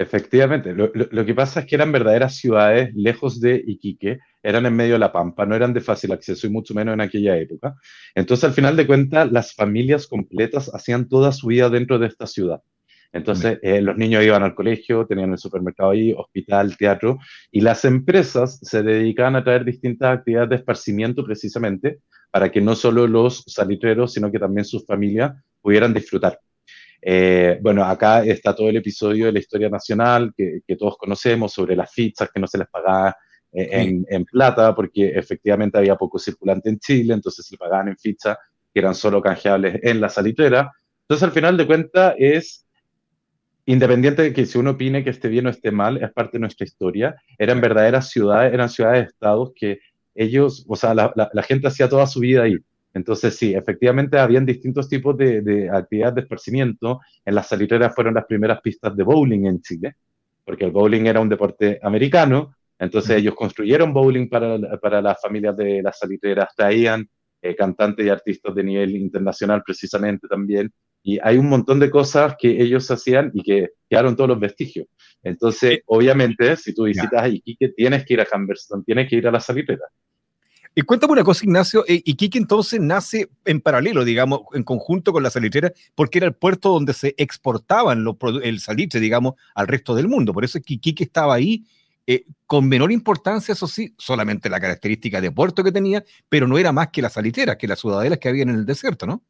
Efectivamente, 0.00 0.72
lo, 0.72 0.90
lo, 0.94 1.08
lo, 1.10 1.26
que 1.26 1.34
pasa 1.34 1.60
es 1.60 1.66
que 1.66 1.74
eran 1.74 1.92
verdaderas 1.92 2.36
ciudades 2.36 2.90
lejos 2.94 3.38
de 3.38 3.62
Iquique, 3.66 4.18
eran 4.42 4.64
en 4.64 4.74
medio 4.74 4.94
de 4.94 4.98
la 4.98 5.12
pampa, 5.12 5.44
no 5.44 5.54
eran 5.54 5.74
de 5.74 5.82
fácil 5.82 6.10
acceso 6.12 6.46
y 6.46 6.50
mucho 6.50 6.72
menos 6.72 6.94
en 6.94 7.02
aquella 7.02 7.36
época. 7.36 7.74
Entonces, 8.14 8.44
al 8.44 8.54
final 8.54 8.76
de 8.76 8.86
cuentas, 8.86 9.30
las 9.30 9.54
familias 9.54 10.06
completas 10.06 10.74
hacían 10.74 11.06
toda 11.06 11.32
su 11.32 11.48
vida 11.48 11.68
dentro 11.68 11.98
de 11.98 12.06
esta 12.06 12.26
ciudad. 12.26 12.62
Entonces, 13.12 13.58
eh, 13.60 13.82
los 13.82 13.98
niños 13.98 14.24
iban 14.24 14.42
al 14.42 14.54
colegio, 14.54 15.04
tenían 15.04 15.32
el 15.32 15.38
supermercado 15.38 15.90
ahí, 15.90 16.14
hospital, 16.16 16.78
teatro, 16.78 17.18
y 17.50 17.60
las 17.60 17.84
empresas 17.84 18.58
se 18.62 18.82
dedicaban 18.82 19.36
a 19.36 19.44
traer 19.44 19.66
distintas 19.66 20.16
actividades 20.16 20.48
de 20.48 20.56
esparcimiento 20.56 21.22
precisamente 21.26 21.98
para 22.30 22.50
que 22.50 22.62
no 22.62 22.74
solo 22.74 23.06
los 23.06 23.44
salitreros, 23.46 24.14
sino 24.14 24.32
que 24.32 24.38
también 24.38 24.64
sus 24.64 24.86
familias 24.86 25.34
pudieran 25.60 25.92
disfrutar. 25.92 26.40
Eh, 27.02 27.58
bueno, 27.62 27.84
acá 27.84 28.24
está 28.24 28.54
todo 28.54 28.68
el 28.68 28.76
episodio 28.76 29.26
de 29.26 29.32
la 29.32 29.38
historia 29.38 29.68
nacional 29.70 30.32
que, 30.36 30.60
que 30.66 30.76
todos 30.76 30.98
conocemos 30.98 31.52
sobre 31.52 31.74
las 31.74 31.92
fichas 31.92 32.30
que 32.32 32.40
no 32.40 32.46
se 32.46 32.58
les 32.58 32.68
pagaba 32.68 33.16
eh, 33.52 33.68
en, 33.70 34.06
en, 34.08 34.24
plata 34.26 34.74
porque 34.74 35.08
efectivamente 35.08 35.78
había 35.78 35.96
poco 35.96 36.18
circulante 36.18 36.68
en 36.68 36.78
Chile, 36.78 37.14
entonces 37.14 37.46
se 37.46 37.56
pagaban 37.56 37.88
en 37.88 37.96
fichas 37.96 38.36
que 38.72 38.80
eran 38.80 38.94
solo 38.94 39.20
canjeables 39.22 39.80
en 39.82 40.00
la 40.00 40.08
salitera. 40.08 40.70
Entonces, 41.02 41.24
al 41.24 41.32
final 41.32 41.56
de 41.56 41.66
cuentas, 41.66 42.14
es 42.18 42.66
independiente 43.66 44.22
de 44.22 44.32
que 44.32 44.46
si 44.46 44.58
uno 44.58 44.72
opine 44.72 45.02
que 45.02 45.10
esté 45.10 45.28
bien 45.28 45.46
o 45.46 45.50
esté 45.50 45.70
mal, 45.70 46.02
es 46.02 46.12
parte 46.12 46.32
de 46.32 46.40
nuestra 46.40 46.64
historia. 46.64 47.16
Eran 47.38 47.60
verdaderas 47.60 48.10
ciudades, 48.10 48.52
eran 48.52 48.68
ciudades-estados 48.68 49.52
que 49.56 49.80
ellos, 50.14 50.64
o 50.68 50.76
sea, 50.76 50.94
la, 50.94 51.12
la, 51.16 51.30
la 51.32 51.42
gente 51.42 51.66
hacía 51.66 51.88
toda 51.88 52.06
su 52.06 52.20
vida 52.20 52.42
ahí. 52.42 52.56
Entonces, 52.92 53.36
sí, 53.36 53.54
efectivamente 53.54 54.18
habían 54.18 54.44
distintos 54.44 54.88
tipos 54.88 55.16
de, 55.16 55.42
de 55.42 55.70
actividades 55.70 56.16
de 56.16 56.20
esparcimiento. 56.22 57.00
En 57.24 57.34
las 57.34 57.48
salitreras 57.48 57.94
fueron 57.94 58.14
las 58.14 58.24
primeras 58.24 58.60
pistas 58.60 58.96
de 58.96 59.04
bowling 59.04 59.46
en 59.46 59.60
Chile, 59.60 59.96
porque 60.44 60.64
el 60.64 60.72
bowling 60.72 61.06
era 61.06 61.20
un 61.20 61.28
deporte 61.28 61.78
americano. 61.82 62.54
Entonces, 62.78 63.18
ellos 63.18 63.34
construyeron 63.34 63.92
bowling 63.92 64.28
para, 64.28 64.58
para 64.80 65.02
las 65.02 65.20
familias 65.20 65.56
de 65.56 65.82
las 65.82 65.98
salitreras, 65.98 66.48
traían 66.56 67.08
eh, 67.42 67.54
cantantes 67.54 68.04
y 68.04 68.08
artistas 68.08 68.54
de 68.54 68.64
nivel 68.64 68.96
internacional 68.96 69.62
precisamente 69.64 70.26
también. 70.26 70.72
Y 71.02 71.18
hay 71.22 71.38
un 71.38 71.48
montón 71.48 71.78
de 71.78 71.90
cosas 71.90 72.34
que 72.38 72.60
ellos 72.60 72.90
hacían 72.90 73.30
y 73.34 73.42
que 73.42 73.70
quedaron 73.88 74.16
todos 74.16 74.28
los 74.28 74.40
vestigios. 74.40 74.86
Entonces, 75.22 75.80
obviamente, 75.86 76.56
si 76.56 76.74
tú 76.74 76.84
visitas 76.84 77.22
a 77.22 77.28
Iquique, 77.28 77.68
tienes 77.68 78.04
que 78.04 78.14
ir 78.14 78.20
a 78.20 78.26
Humberston, 78.30 78.84
tienes 78.84 79.08
que 79.08 79.16
ir 79.16 79.28
a 79.28 79.30
la 79.30 79.40
salitrera. 79.40 79.84
Y 80.74 80.82
cuéntame 80.82 81.14
una 81.14 81.24
cosa, 81.24 81.44
Ignacio, 81.44 81.84
eh, 81.88 82.00
Iquique 82.04 82.38
entonces 82.38 82.80
nace 82.80 83.28
en 83.44 83.60
paralelo, 83.60 84.04
digamos, 84.04 84.42
en 84.52 84.62
conjunto 84.62 85.12
con 85.12 85.22
la 85.22 85.30
salitrera, 85.30 85.72
porque 85.96 86.18
era 86.18 86.28
el 86.28 86.34
puerto 86.34 86.68
donde 86.68 86.92
se 86.92 87.14
exportaban 87.18 88.04
los, 88.04 88.16
el 88.42 88.60
salitre, 88.60 89.00
digamos, 89.00 89.34
al 89.54 89.66
resto 89.66 89.96
del 89.96 90.06
mundo. 90.06 90.32
Por 90.32 90.44
eso 90.44 90.58
es 90.58 90.64
que 90.64 90.74
Iquique 90.74 91.04
estaba 91.04 91.34
ahí 91.34 91.64
eh, 92.06 92.24
con 92.46 92.68
menor 92.68 92.92
importancia, 92.92 93.52
eso 93.52 93.66
sí, 93.66 93.94
solamente 93.98 94.48
la 94.48 94.60
característica 94.60 95.20
de 95.20 95.32
puerto 95.32 95.64
que 95.64 95.72
tenía, 95.72 96.04
pero 96.28 96.46
no 96.46 96.56
era 96.56 96.72
más 96.72 96.88
que 96.88 97.02
las 97.02 97.14
salitreras, 97.14 97.56
que 97.56 97.68
las 97.68 97.80
ciudadelas 97.80 98.18
que 98.18 98.28
había 98.28 98.44
en 98.44 98.50
el 98.50 98.64
desierto, 98.64 99.06
¿no? 99.06 99.22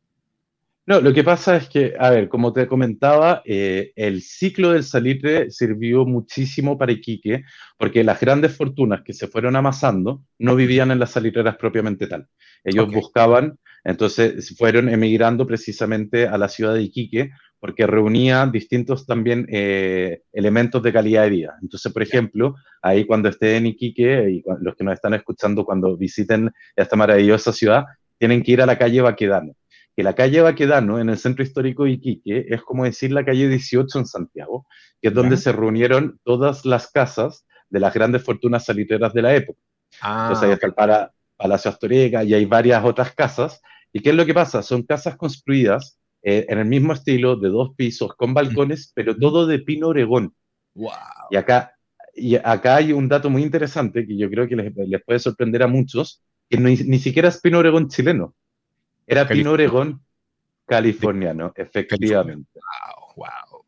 No, 0.90 1.00
lo 1.00 1.14
que 1.14 1.22
pasa 1.22 1.54
es 1.54 1.68
que, 1.68 1.94
a 1.96 2.10
ver, 2.10 2.28
como 2.28 2.52
te 2.52 2.66
comentaba, 2.66 3.42
eh, 3.44 3.92
el 3.94 4.22
ciclo 4.22 4.72
del 4.72 4.82
salitre 4.82 5.48
sirvió 5.52 6.04
muchísimo 6.04 6.76
para 6.76 6.90
Iquique, 6.90 7.44
porque 7.78 8.02
las 8.02 8.18
grandes 8.18 8.56
fortunas 8.56 9.02
que 9.04 9.12
se 9.12 9.28
fueron 9.28 9.54
amasando 9.54 10.24
no 10.40 10.56
vivían 10.56 10.90
en 10.90 10.98
las 10.98 11.12
salitreras 11.12 11.56
propiamente 11.58 12.08
tal. 12.08 12.26
Ellos 12.64 12.92
buscaban, 12.92 13.56
entonces 13.84 14.52
fueron 14.58 14.88
emigrando 14.88 15.46
precisamente 15.46 16.26
a 16.26 16.36
la 16.36 16.48
ciudad 16.48 16.74
de 16.74 16.82
Iquique, 16.82 17.30
porque 17.60 17.86
reunía 17.86 18.44
distintos 18.46 19.06
también 19.06 19.46
eh, 19.48 20.22
elementos 20.32 20.82
de 20.82 20.92
calidad 20.92 21.22
de 21.22 21.30
vida. 21.30 21.54
Entonces, 21.62 21.92
por 21.92 22.02
ejemplo, 22.02 22.56
ahí 22.82 23.04
cuando 23.04 23.28
esté 23.28 23.56
en 23.58 23.66
Iquique, 23.66 24.28
y 24.28 24.42
los 24.60 24.74
que 24.74 24.82
nos 24.82 24.94
están 24.94 25.14
escuchando 25.14 25.64
cuando 25.64 25.96
visiten 25.96 26.50
esta 26.74 26.96
maravillosa 26.96 27.52
ciudad, 27.52 27.84
tienen 28.18 28.42
que 28.42 28.50
ir 28.50 28.60
a 28.60 28.66
la 28.66 28.76
calle 28.76 29.02
Baquedano 29.02 29.54
que 29.96 30.02
la 30.02 30.14
calle 30.14 30.40
Baquedano, 30.40 30.98
en 30.98 31.10
el 31.10 31.18
centro 31.18 31.42
histórico 31.42 31.84
de 31.84 31.90
Iquique, 31.92 32.46
es 32.48 32.62
como 32.62 32.84
decir 32.84 33.12
la 33.12 33.24
calle 33.24 33.48
18 33.48 33.98
en 33.98 34.06
Santiago, 34.06 34.66
que 35.00 35.08
es 35.08 35.14
donde 35.14 35.36
se 35.36 35.52
reunieron 35.52 36.18
todas 36.24 36.64
las 36.64 36.90
casas 36.90 37.46
de 37.68 37.80
las 37.80 37.92
grandes 37.92 38.22
fortunas 38.22 38.64
salitreras 38.64 39.12
de 39.12 39.22
la 39.22 39.34
época. 39.34 39.60
Ah, 40.00 40.28
Entonces 40.28 40.48
ahí 40.48 40.52
está 40.52 40.66
el 40.66 40.74
para, 40.74 41.12
Palacio 41.40 41.70
Astorega 41.70 42.22
y 42.22 42.34
hay 42.34 42.44
varias 42.44 42.84
otras 42.84 43.14
casas. 43.14 43.62
¿Y 43.92 44.00
qué 44.00 44.10
es 44.10 44.14
lo 44.14 44.26
que 44.26 44.34
pasa? 44.34 44.62
Son 44.62 44.82
casas 44.82 45.16
construidas 45.16 45.98
eh, 46.22 46.44
en 46.48 46.58
el 46.58 46.66
mismo 46.66 46.92
estilo, 46.92 47.36
de 47.36 47.48
dos 47.48 47.70
pisos, 47.74 48.14
con 48.14 48.34
balcones, 48.34 48.92
pero 48.94 49.16
todo 49.16 49.46
de 49.46 49.58
pino 49.58 49.88
oregón. 49.88 50.34
Wow. 50.74 50.90
Y 51.30 51.36
acá, 51.36 51.72
y 52.14 52.36
acá 52.36 52.76
hay 52.76 52.92
un 52.92 53.08
dato 53.08 53.30
muy 53.30 53.42
interesante 53.42 54.06
que 54.06 54.18
yo 54.18 54.28
creo 54.28 54.46
que 54.46 54.54
les, 54.54 54.76
les 54.76 55.02
puede 55.02 55.18
sorprender 55.18 55.62
a 55.62 55.66
muchos, 55.66 56.22
que 56.50 56.58
ni, 56.58 56.76
ni 56.76 56.98
siquiera 56.98 57.28
es 57.28 57.40
pino 57.40 57.58
oregón 57.58 57.88
chileno, 57.88 58.34
era 59.10 59.26
Pino 59.26 59.52
Oregón 59.52 60.00
californiano, 60.66 61.52
efectivamente. 61.56 62.60
Wow, 63.16 63.26
wow, 63.26 63.64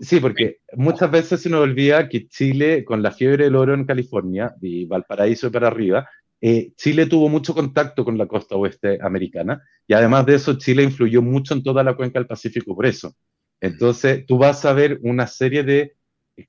Sí, 0.00 0.18
porque 0.20 0.60
muchas 0.74 1.10
veces 1.10 1.42
se 1.42 1.50
nos 1.50 1.60
olvida 1.60 2.08
que 2.08 2.26
Chile, 2.28 2.84
con 2.84 3.02
la 3.02 3.12
fiebre 3.12 3.44
del 3.44 3.56
oro 3.56 3.74
en 3.74 3.84
California 3.84 4.54
y 4.60 4.86
Valparaíso 4.86 5.52
para 5.52 5.68
arriba, 5.68 6.08
eh, 6.40 6.72
Chile 6.76 7.06
tuvo 7.06 7.28
mucho 7.28 7.54
contacto 7.54 8.04
con 8.04 8.16
la 8.16 8.26
costa 8.26 8.56
oeste 8.56 8.98
americana 9.02 9.62
y 9.86 9.92
además 9.92 10.24
de 10.24 10.36
eso 10.36 10.56
Chile 10.56 10.82
influyó 10.82 11.20
mucho 11.20 11.52
en 11.52 11.62
toda 11.62 11.84
la 11.84 11.94
cuenca 11.94 12.18
del 12.18 12.26
Pacífico 12.26 12.74
por 12.74 12.86
eso. 12.86 13.14
Entonces 13.60 14.24
tú 14.26 14.38
vas 14.38 14.64
a 14.64 14.72
ver 14.72 14.98
una 15.02 15.26
serie 15.26 15.62
de 15.62 15.96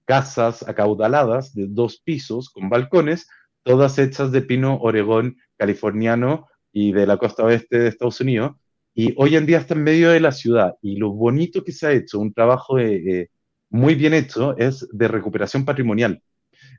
casas 0.06 0.68
acaudaladas 0.68 1.54
de 1.54 1.68
dos 1.68 2.00
pisos 2.00 2.50
con 2.50 2.70
balcones, 2.70 3.28
todas 3.64 4.00
hechas 4.00 4.32
de 4.32 4.42
pino 4.42 4.78
oregón 4.78 5.38
californiano 5.58 6.48
y 6.72 6.92
de 6.92 7.06
la 7.06 7.18
costa 7.18 7.44
oeste 7.44 7.80
de 7.80 7.88
Estados 7.90 8.20
Unidos, 8.22 8.54
y 8.94 9.14
hoy 9.18 9.36
en 9.36 9.46
día 9.46 9.60
está 9.60 9.74
en 9.74 9.84
medio 9.84 10.12
de 10.12 10.20
la 10.20 10.32
ciudad. 10.32 10.76
Y 10.82 10.98
lo 10.98 11.12
bonito 11.12 11.64
que 11.64 11.72
se 11.72 11.88
ha 11.88 11.92
hecho, 11.92 12.20
un 12.20 12.34
trabajo 12.34 12.78
eh, 12.78 12.96
eh, 12.96 13.28
muy 13.70 13.96
bien 13.96 14.14
hecho, 14.14 14.58
es 14.58 14.88
de 14.92 15.08
recuperación 15.08 15.64
patrimonial. 15.64 16.22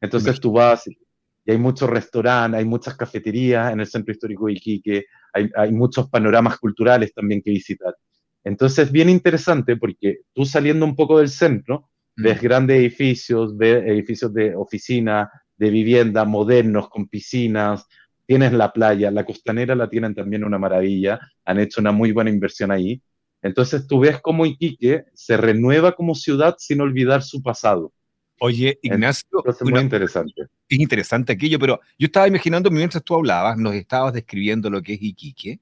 Entonces 0.00 0.38
tú 0.40 0.52
vas 0.52 0.87
y 0.87 1.50
hay 1.50 1.58
muchos 1.58 1.88
restaurantes, 1.88 2.58
hay 2.58 2.64
muchas 2.64 2.96
cafeterías 2.96 3.72
en 3.72 3.80
el 3.80 3.87
centro 3.87 4.12
histórico 4.12 4.46
de 4.46 4.52
Iquique, 4.52 5.06
hay, 5.32 5.50
hay 5.56 5.72
muchos 5.72 6.08
panoramas 6.08 6.58
culturales 6.58 7.14
también 7.14 7.40
que 7.42 7.50
visitar. 7.50 7.96
Entonces 8.44 8.87
es 8.87 8.92
bien 8.92 9.08
interesante 9.08 9.76
porque 9.76 10.20
tú 10.32 10.44
saliendo 10.44 10.84
un 10.84 10.94
poco 10.94 11.18
del 11.18 11.28
centro, 11.28 11.88
ves 12.16 12.40
mm. 12.40 12.44
grandes 12.44 12.78
edificios, 12.78 13.56
ves 13.56 13.84
edificios 13.87 14.32
de 14.34 14.54
oficina, 14.54 15.30
de 15.56 15.70
vivienda, 15.70 16.25
modernos, 16.25 16.88
con 16.88 17.08
piscinas, 17.08 17.87
tienes 18.32 18.54
la 18.54 18.72
playa, 18.72 19.10
la 19.10 19.26
costanera 19.26 19.74
la 19.74 19.90
tienen 19.90 20.14
también 20.14 20.42
una 20.42 20.58
maravilla, 20.58 21.20
han 21.44 21.60
hecho 21.60 21.82
una 21.82 21.92
muy 21.92 22.12
buena 22.12 22.30
inversión 22.30 22.70
ahí. 22.70 23.02
Entonces 23.42 23.86
tú 23.86 24.00
ves 24.00 24.22
cómo 24.22 24.46
Iquique 24.46 25.04
se 25.12 25.36
renueva 25.36 25.92
como 25.92 26.14
ciudad 26.14 26.54
sin 26.56 26.80
olvidar 26.80 27.22
su 27.22 27.42
pasado. 27.42 27.92
Oye, 28.40 28.78
Ignacio. 28.80 29.44
es 29.46 29.60
muy 29.60 29.80
interesante. 29.80 30.44
Es 30.66 30.78
interesante 30.78 31.34
aquello, 31.34 31.58
pero 31.58 31.78
yo 31.98 32.06
estaba 32.06 32.26
imaginando 32.26 32.70
mientras 32.70 33.04
tú 33.04 33.14
hablabas, 33.16 33.58
nos 33.58 33.74
estabas 33.74 34.14
describiendo 34.14 34.70
lo 34.70 34.80
que 34.80 34.94
es 34.94 35.02
Iquique: 35.02 35.60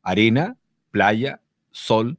arena, 0.00 0.56
playa, 0.92 1.40
sol, 1.72 2.16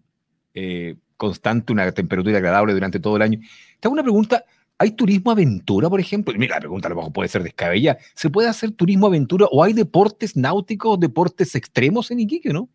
eh, 0.53 0.97
constante, 1.15 1.71
una 1.71 1.89
temperatura 1.93 2.39
agradable 2.39 2.73
durante 2.73 2.99
todo 2.99 3.15
el 3.15 3.21
año. 3.21 3.39
Te 3.79 3.87
hago 3.87 3.93
una 3.93 4.03
pregunta: 4.03 4.43
¿Hay 4.79 4.91
turismo 4.91 5.31
aventura, 5.31 5.89
por 5.89 5.99
ejemplo? 5.99 6.33
Mira, 6.37 6.55
la 6.55 6.61
pregunta 6.61 6.87
a 6.87 6.89
lo 6.89 6.97
mejor 6.97 7.13
puede 7.13 7.29
ser 7.29 7.43
descabellada. 7.43 7.97
¿Se 8.13 8.29
puede 8.29 8.47
hacer 8.47 8.71
turismo 8.71 9.07
aventura 9.07 9.47
o 9.51 9.63
hay 9.63 9.73
deportes 9.73 10.35
náuticos, 10.35 10.99
deportes 10.99 11.55
extremos 11.55 12.11
en 12.11 12.19
Iquique, 12.19 12.53
no? 12.53 12.69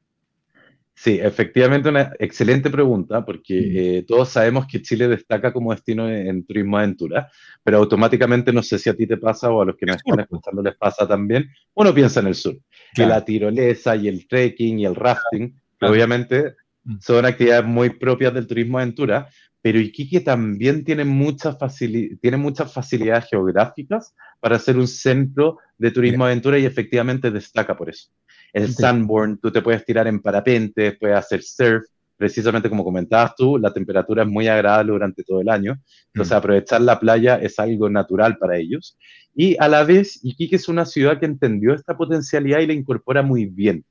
Sí, 0.95 1.19
efectivamente 1.21 1.89
una 1.89 2.13
excelente 2.19 2.71
pregunta, 2.71 3.25
porque 3.25 3.99
eh, 3.99 4.03
todos 4.07 4.29
sabemos 4.29 4.67
que 4.67 4.83
Chile 4.83 5.09
destaca 5.09 5.53
como 5.53 5.73
destino 5.73 6.09
en, 6.09 6.45
turismo 6.45 6.77
aventura, 6.77 7.31
pero 7.65 7.79
automáticamente 7.79 8.53
no 8.53 8.63
sé 8.63 8.79
si 8.79 8.91
a 8.91 8.95
ti 8.95 9.07
te 9.07 9.17
pasa 9.17 9.51
o 9.51 9.63
a 9.63 9.65
los 9.65 9.77
que 9.77 9.87
nos 9.87 9.97
están 9.97 10.21
escuchando 10.21 10.63
les 10.63 10.77
pasa 10.77 11.09
también, 11.09 11.51
uno 11.75 11.95
piensa 11.95 12.21
en 12.21 12.27
el 12.27 12.35
sur, 12.35 12.57
que 12.95 13.07
la 13.07 13.25
tirolesa 13.25 13.97
y 13.97 14.07
el 14.07 14.29
trekking 14.29 14.81
y 14.81 14.85
el 14.85 14.95
rafting, 14.95 15.55
obviamente 15.81 16.55
son 17.01 17.25
actividades 17.25 17.65
muy 17.65 17.91
propias 17.91 18.35
del 18.35 18.47
turismo 18.47 18.79
aventura, 18.79 19.29
pero 19.63 19.79
Iquique 19.79 20.21
también 20.21 20.85
tiene 20.85 21.05
muchas, 21.05 21.57
tiene 21.79 22.37
muchas 22.37 22.73
facilidades 22.73 23.27
geográficas 23.31 24.15
para 24.41 24.59
ser 24.59 24.77
un 24.77 24.89
centro 24.89 25.59
de 25.79 25.93
turismo 25.93 26.25
aventura 26.25 26.59
y 26.59 26.67
efectivamente 26.67 27.31
destaca 27.31 27.77
por 27.77 27.89
eso. 27.89 28.11
El 28.53 28.75
Sunborn, 28.75 29.39
tú 29.39 29.53
te 29.53 29.63
puedes 29.63 29.85
tirar 29.85 30.09
en 30.09 30.21
parapente, 30.21 30.93
puedes 30.93 31.17
hacer 31.17 31.43
surf, 31.43 31.85
precisamente 32.17 32.69
como 32.69 32.85
comentabas 32.85 33.35
tú, 33.37 33.57
la 33.57 33.73
temperatura 33.73 34.25
es 34.25 34.29
muy 34.29 34.49
agradable 34.49 34.93
durante 34.93 35.23
todo 35.23 35.41
el 35.41 35.49
año, 35.49 35.81
entonces 36.09 36.33
mm. 36.33 36.37
aprovechar 36.37 36.81
la 36.81 36.99
playa 36.99 37.37
es 37.37 37.59
algo 37.59 37.89
natural 37.89 38.39
para 38.39 38.59
ellos. 38.59 38.99
Y 39.35 39.57
a 39.59 39.69
la 39.69 39.85
vez, 39.85 40.19
Iquique 40.23 40.57
es 40.57 40.69
una 40.69 40.85
ciudad 40.85 41.19
que 41.19 41.27
entendió 41.27 41.73
esta 41.73 41.97
potencialidad 41.97 42.61
y 42.61 42.67
la 42.67 42.75
incorpora 42.75 43.23
muy 43.23 43.47
bien. 43.47 43.85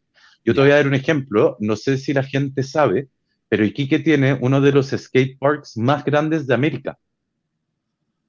Yo 0.44 0.54
te 0.54 0.62
voy 0.62 0.72
a 0.72 0.76
dar 0.76 0.88
un 0.88 0.96
ejemplo, 0.96 1.56
no 1.60 1.76
sé 1.76 1.98
si 1.98 2.14
la 2.14 2.24
gente 2.24 2.64
sabe, 2.64 3.08
pero 3.52 3.66
Iquique 3.66 4.00
tiene 4.00 4.38
uno 4.40 4.62
de 4.62 4.72
los 4.72 4.92
skate 4.92 5.38
parks 5.38 5.76
más 5.76 6.06
grandes 6.06 6.48
de 6.48 6.54
América. 6.54 6.98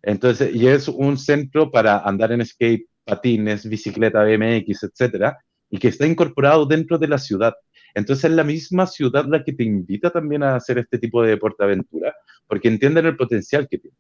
Entonces, 0.03 0.53
y 0.53 0.67
es 0.67 0.89
un 0.89 1.17
centro 1.17 1.71
para 1.71 1.99
andar 1.99 2.33
en 2.33 2.45
skate, 2.45 2.89
patines, 3.05 3.69
bicicleta, 3.69 4.25
BMX, 4.25 4.83
etcétera, 4.83 5.39
y 5.71 5.79
que 5.79 5.87
está 5.87 6.09
incorporado 6.09 6.67
dentro 6.67 6.99
de 6.99 7.07
la 7.07 7.19
ciudad. 7.19 7.55
Entonces, 7.95 8.25
es 8.25 8.33
la 8.33 8.43
misma 8.43 8.85
ciudad 8.89 9.25
la 9.29 9.45
que 9.45 9.53
te 9.53 9.63
invita 9.63 10.11
también 10.11 10.43
a 10.43 10.57
hacer 10.57 10.79
este 10.79 10.99
tipo 10.99 11.23
de 11.23 11.31
deporte 11.31 11.63
aventura, 11.63 12.13
porque 12.49 12.67
entienden 12.67 13.07
el 13.07 13.17
potencial 13.17 13.69
que 13.71 13.79
tiene. 13.79 13.97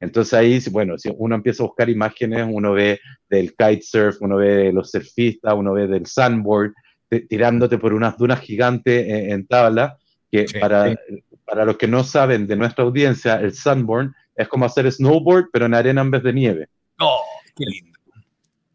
Entonces 0.00 0.34
ahí, 0.34 0.60
bueno, 0.72 0.98
si 0.98 1.14
uno 1.16 1.36
empieza 1.36 1.62
a 1.62 1.66
buscar 1.66 1.88
imágenes, 1.88 2.44
uno 2.50 2.72
ve 2.72 2.98
del 3.30 3.54
kitesurf, 3.54 4.20
uno 4.20 4.38
ve 4.38 4.56
de 4.56 4.72
los 4.72 4.90
surfistas, 4.90 5.54
uno 5.54 5.72
ve 5.74 5.86
del 5.86 6.06
sandboard, 6.06 6.72
tirándote 7.28 7.78
por 7.78 7.94
unas 7.94 8.18
dunas 8.18 8.40
gigantes 8.40 9.06
en 9.08 9.46
tabla, 9.46 9.96
que 10.30 10.46
para, 10.60 10.96
para 11.44 11.64
los 11.64 11.76
que 11.76 11.88
no 11.88 12.04
saben 12.04 12.46
de 12.46 12.56
nuestra 12.56 12.84
audiencia, 12.84 13.36
el 13.40 13.54
Sunborn 13.54 14.14
es 14.34 14.48
como 14.48 14.64
hacer 14.64 14.90
snowboard, 14.90 15.46
pero 15.52 15.66
en 15.66 15.74
arena 15.74 16.02
en 16.02 16.10
vez 16.10 16.22
de 16.22 16.32
nieve. 16.32 16.68
¡Oh, 16.98 17.22
qué 17.56 17.64
lindo! 17.64 17.96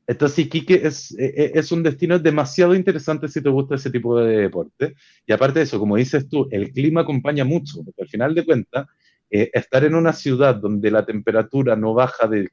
Entonces, 0.08 0.40
Iquique 0.40 0.82
es, 0.84 1.18
e, 1.18 1.26
e, 1.26 1.52
es 1.56 1.72
un 1.72 1.84
destino 1.84 2.20
demasiado 2.20 2.76
interesante 2.76 3.30
si 3.30 3.42
te 3.42 3.50
gusta 3.50 3.76
ese 3.76 3.90
tipo 3.90 4.20
de 4.20 4.42
deporte. 4.42 4.96
Y 5.26 5.32
aparte 5.32 5.60
de 5.60 5.64
eso, 5.64 5.80
como 5.80 5.96
dices 5.96 6.28
tú, 6.28 6.48
el 6.52 6.74
clima 6.74 7.02
acompaña 7.02 7.46
mucho, 7.46 7.82
porque 7.84 8.02
al 8.02 8.10
final 8.10 8.36
de 8.36 8.44
cuentas, 8.44 8.88
eh, 9.30 9.50
estar 9.54 9.86
en 9.86 9.96
una 9.96 10.12
ciudad 10.12 10.56
donde 10.56 10.92
la 10.92 11.06
temperatura 11.06 11.78
no 11.78 11.94
baja 11.94 12.28
de 12.28 12.50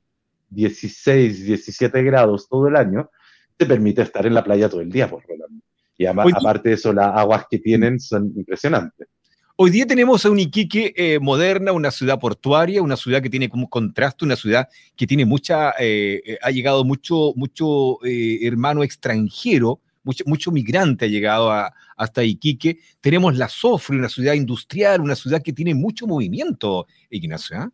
16, 0.51 1.47
17 1.47 2.03
grados 2.05 2.49
todo 2.49 2.69
el 2.69 2.77
año, 2.77 3.11
te 3.57 3.67
permite 3.67 4.03
estar 4.03 4.25
en 4.25 4.35
la 4.35 4.45
playa 4.45 4.69
todo 4.69 4.81
el 4.81 4.91
día, 4.91 5.11
por 5.11 5.27
Rolando. 5.27 5.65
Y 5.99 6.07
aparte 6.07 6.69
de 6.69 6.75
eso, 6.77 6.93
las 6.93 7.15
aguas 7.17 7.47
que 7.51 7.59
tienen 7.59 7.99
son 7.99 8.33
impresionantes. 8.37 9.09
Hoy 9.57 9.71
día 9.71 9.85
tenemos 9.85 10.25
a 10.25 10.31
un 10.31 10.39
Iquique 10.39 10.95
eh, 10.97 11.19
moderna, 11.19 11.73
una 11.73 11.91
ciudad 11.91 12.21
portuaria, 12.21 12.81
una 12.81 12.97
ciudad 12.97 13.21
que 13.21 13.29
tiene 13.29 13.49
como 13.49 13.69
contraste, 13.69 14.25
una 14.25 14.37
ciudad 14.37 14.69
que 14.95 15.05
tiene 15.05 15.25
mucha, 15.25 15.71
eh, 15.81 16.23
eh, 16.25 16.39
ha 16.41 16.53
llegado 16.53 16.85
mucho, 16.85 17.33
mucho 17.35 17.99
hermano 18.05 18.85
extranjero, 18.85 19.81
mucho, 20.05 20.23
mucho 20.29 20.53
migrante 20.53 21.07
ha 21.07 21.09
llegado 21.09 21.51
hasta 21.97 22.23
Iquique. 22.23 22.79
Tenemos 23.01 23.37
la 23.37 23.49
Sofre, 23.49 23.99
una 23.99 24.09
ciudad 24.09 24.35
industrial, 24.35 25.01
una 25.01 25.17
ciudad 25.17 25.43
que 25.43 25.53
tiene 25.53 25.75
mucho 25.75 26.07
movimiento, 26.07 26.87
Ignacio. 27.11 27.73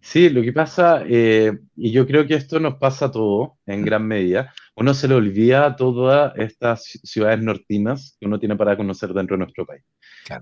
Sí, 0.00 0.30
lo 0.30 0.42
que 0.42 0.52
pasa, 0.52 1.04
y 1.06 1.92
yo 1.92 2.06
creo 2.06 2.26
que 2.26 2.34
esto 2.34 2.58
nos 2.58 2.76
pasa 2.76 3.06
a 3.06 3.10
todos 3.10 3.50
en 3.66 3.84
gran 3.84 4.06
medida, 4.06 4.52
uno 4.76 4.94
se 4.94 5.08
le 5.08 5.14
olvida 5.14 5.76
todas 5.76 6.32
estas 6.38 6.84
ciudades 7.02 7.42
nortinas 7.42 8.16
que 8.18 8.26
uno 8.26 8.38
tiene 8.38 8.56
para 8.56 8.76
conocer 8.78 9.12
dentro 9.12 9.36
de 9.36 9.40
nuestro 9.40 9.66
país. 9.66 9.82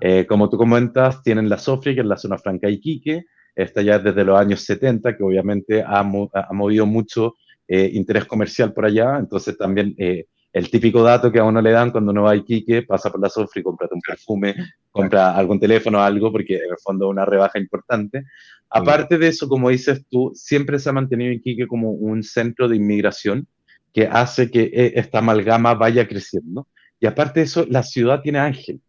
Eh, 0.00 0.26
como 0.26 0.48
tú 0.48 0.56
comentas, 0.56 1.22
tienen 1.22 1.48
la 1.48 1.58
Sofri, 1.58 1.94
que 1.94 2.02
es 2.02 2.06
la 2.06 2.16
zona 2.16 2.38
franca 2.38 2.66
de 2.66 2.74
Iquique, 2.74 3.24
está 3.54 3.82
ya 3.82 3.98
desde 3.98 4.24
los 4.24 4.38
años 4.38 4.60
70, 4.60 5.16
que 5.16 5.24
obviamente 5.24 5.82
ha, 5.84 6.02
movido 6.04 6.86
mucho 6.86 7.34
eh, 7.66 7.90
interés 7.92 8.26
comercial 8.26 8.72
por 8.72 8.84
allá, 8.84 9.18
entonces 9.18 9.58
también 9.58 9.94
eh, 9.98 10.26
el 10.52 10.70
típico 10.70 11.02
dato 11.02 11.30
que 11.30 11.38
a 11.38 11.44
uno 11.44 11.60
le 11.60 11.70
dan 11.70 11.90
cuando 11.90 12.10
uno 12.12 12.22
va 12.22 12.32
a 12.32 12.36
Iquique, 12.36 12.82
pasa 12.82 13.10
por 13.10 13.20
la 13.20 13.28
Sofri, 13.28 13.62
cómprate 13.62 13.94
un 13.94 14.00
perfume, 14.00 14.54
compra 14.90 15.36
algún 15.36 15.60
teléfono 15.60 15.98
o 15.98 16.00
algo, 16.00 16.32
porque 16.32 16.56
en 16.56 16.70
el 16.70 16.78
fondo 16.82 17.06
es 17.06 17.10
una 17.10 17.24
rebaja 17.24 17.58
importante. 17.58 18.24
Aparte 18.70 19.18
de 19.18 19.28
eso, 19.28 19.48
como 19.48 19.70
dices 19.70 20.04
tú, 20.10 20.32
siempre 20.34 20.78
se 20.78 20.88
ha 20.88 20.92
mantenido 20.92 21.32
Iquique 21.32 21.66
como 21.66 21.92
un 21.92 22.22
centro 22.22 22.68
de 22.68 22.76
inmigración 22.76 23.46
que 23.92 24.06
hace 24.06 24.50
que 24.50 24.62
eh, 24.62 24.92
esta 24.96 25.18
amalgama 25.18 25.74
vaya 25.74 26.06
creciendo. 26.06 26.68
Y 27.00 27.06
aparte 27.06 27.40
de 27.40 27.46
eso, 27.46 27.66
la 27.68 27.82
ciudad 27.82 28.22
tiene 28.22 28.38
ángel, 28.38 28.80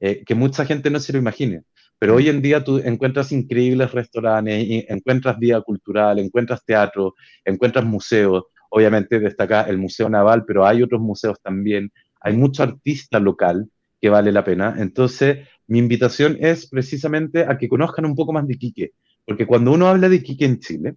eh, 0.00 0.22
que 0.24 0.34
mucha 0.34 0.64
gente 0.64 0.90
no 0.90 1.00
se 1.00 1.12
lo 1.12 1.18
imagina. 1.18 1.62
Pero 1.98 2.16
hoy 2.16 2.28
en 2.28 2.42
día 2.42 2.62
tú 2.62 2.78
encuentras 2.78 3.32
increíbles 3.32 3.92
restaurantes, 3.92 4.84
encuentras 4.88 5.38
vida 5.38 5.60
cultural, 5.62 6.18
encuentras 6.18 6.64
teatro, 6.64 7.14
encuentras 7.44 7.84
museos. 7.84 8.44
Obviamente 8.76 9.20
destaca 9.20 9.62
el 9.62 9.78
Museo 9.78 10.08
Naval, 10.08 10.44
pero 10.44 10.66
hay 10.66 10.82
otros 10.82 11.00
museos 11.00 11.40
también. 11.40 11.92
Hay 12.20 12.36
mucho 12.36 12.64
artista 12.64 13.20
local 13.20 13.68
que 14.00 14.08
vale 14.10 14.32
la 14.32 14.42
pena. 14.42 14.74
Entonces, 14.78 15.46
mi 15.68 15.78
invitación 15.78 16.36
es 16.40 16.66
precisamente 16.66 17.44
a 17.44 17.56
que 17.56 17.68
conozcan 17.68 18.04
un 18.04 18.16
poco 18.16 18.32
más 18.32 18.48
de 18.48 18.54
Iquique, 18.54 18.90
porque 19.24 19.46
cuando 19.46 19.70
uno 19.70 19.86
habla 19.86 20.08
de 20.08 20.16
Iquique 20.16 20.44
en 20.44 20.58
Chile, 20.58 20.96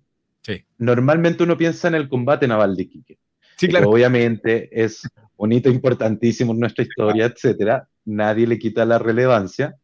normalmente 0.80 1.44
uno 1.44 1.56
piensa 1.56 1.88
en 1.88 1.94
el 1.94 2.10
combate 2.10 2.48
naval 2.48 2.76
de 2.76 2.82
Iquique. 2.82 3.20
Sí, 3.58 3.68
claro. 3.68 3.92
Obviamente 3.92 4.70
es 4.72 5.08
un 5.36 5.52
hito 5.52 5.70
importantísimo 5.70 6.54
en 6.54 6.60
nuestra 6.60 6.84
historia, 6.84 7.28
etcétera. 7.28 7.88
Nadie 8.06 8.48
le 8.48 8.58
quita 8.58 8.86
la 8.86 8.98
relevancia, 8.98 9.76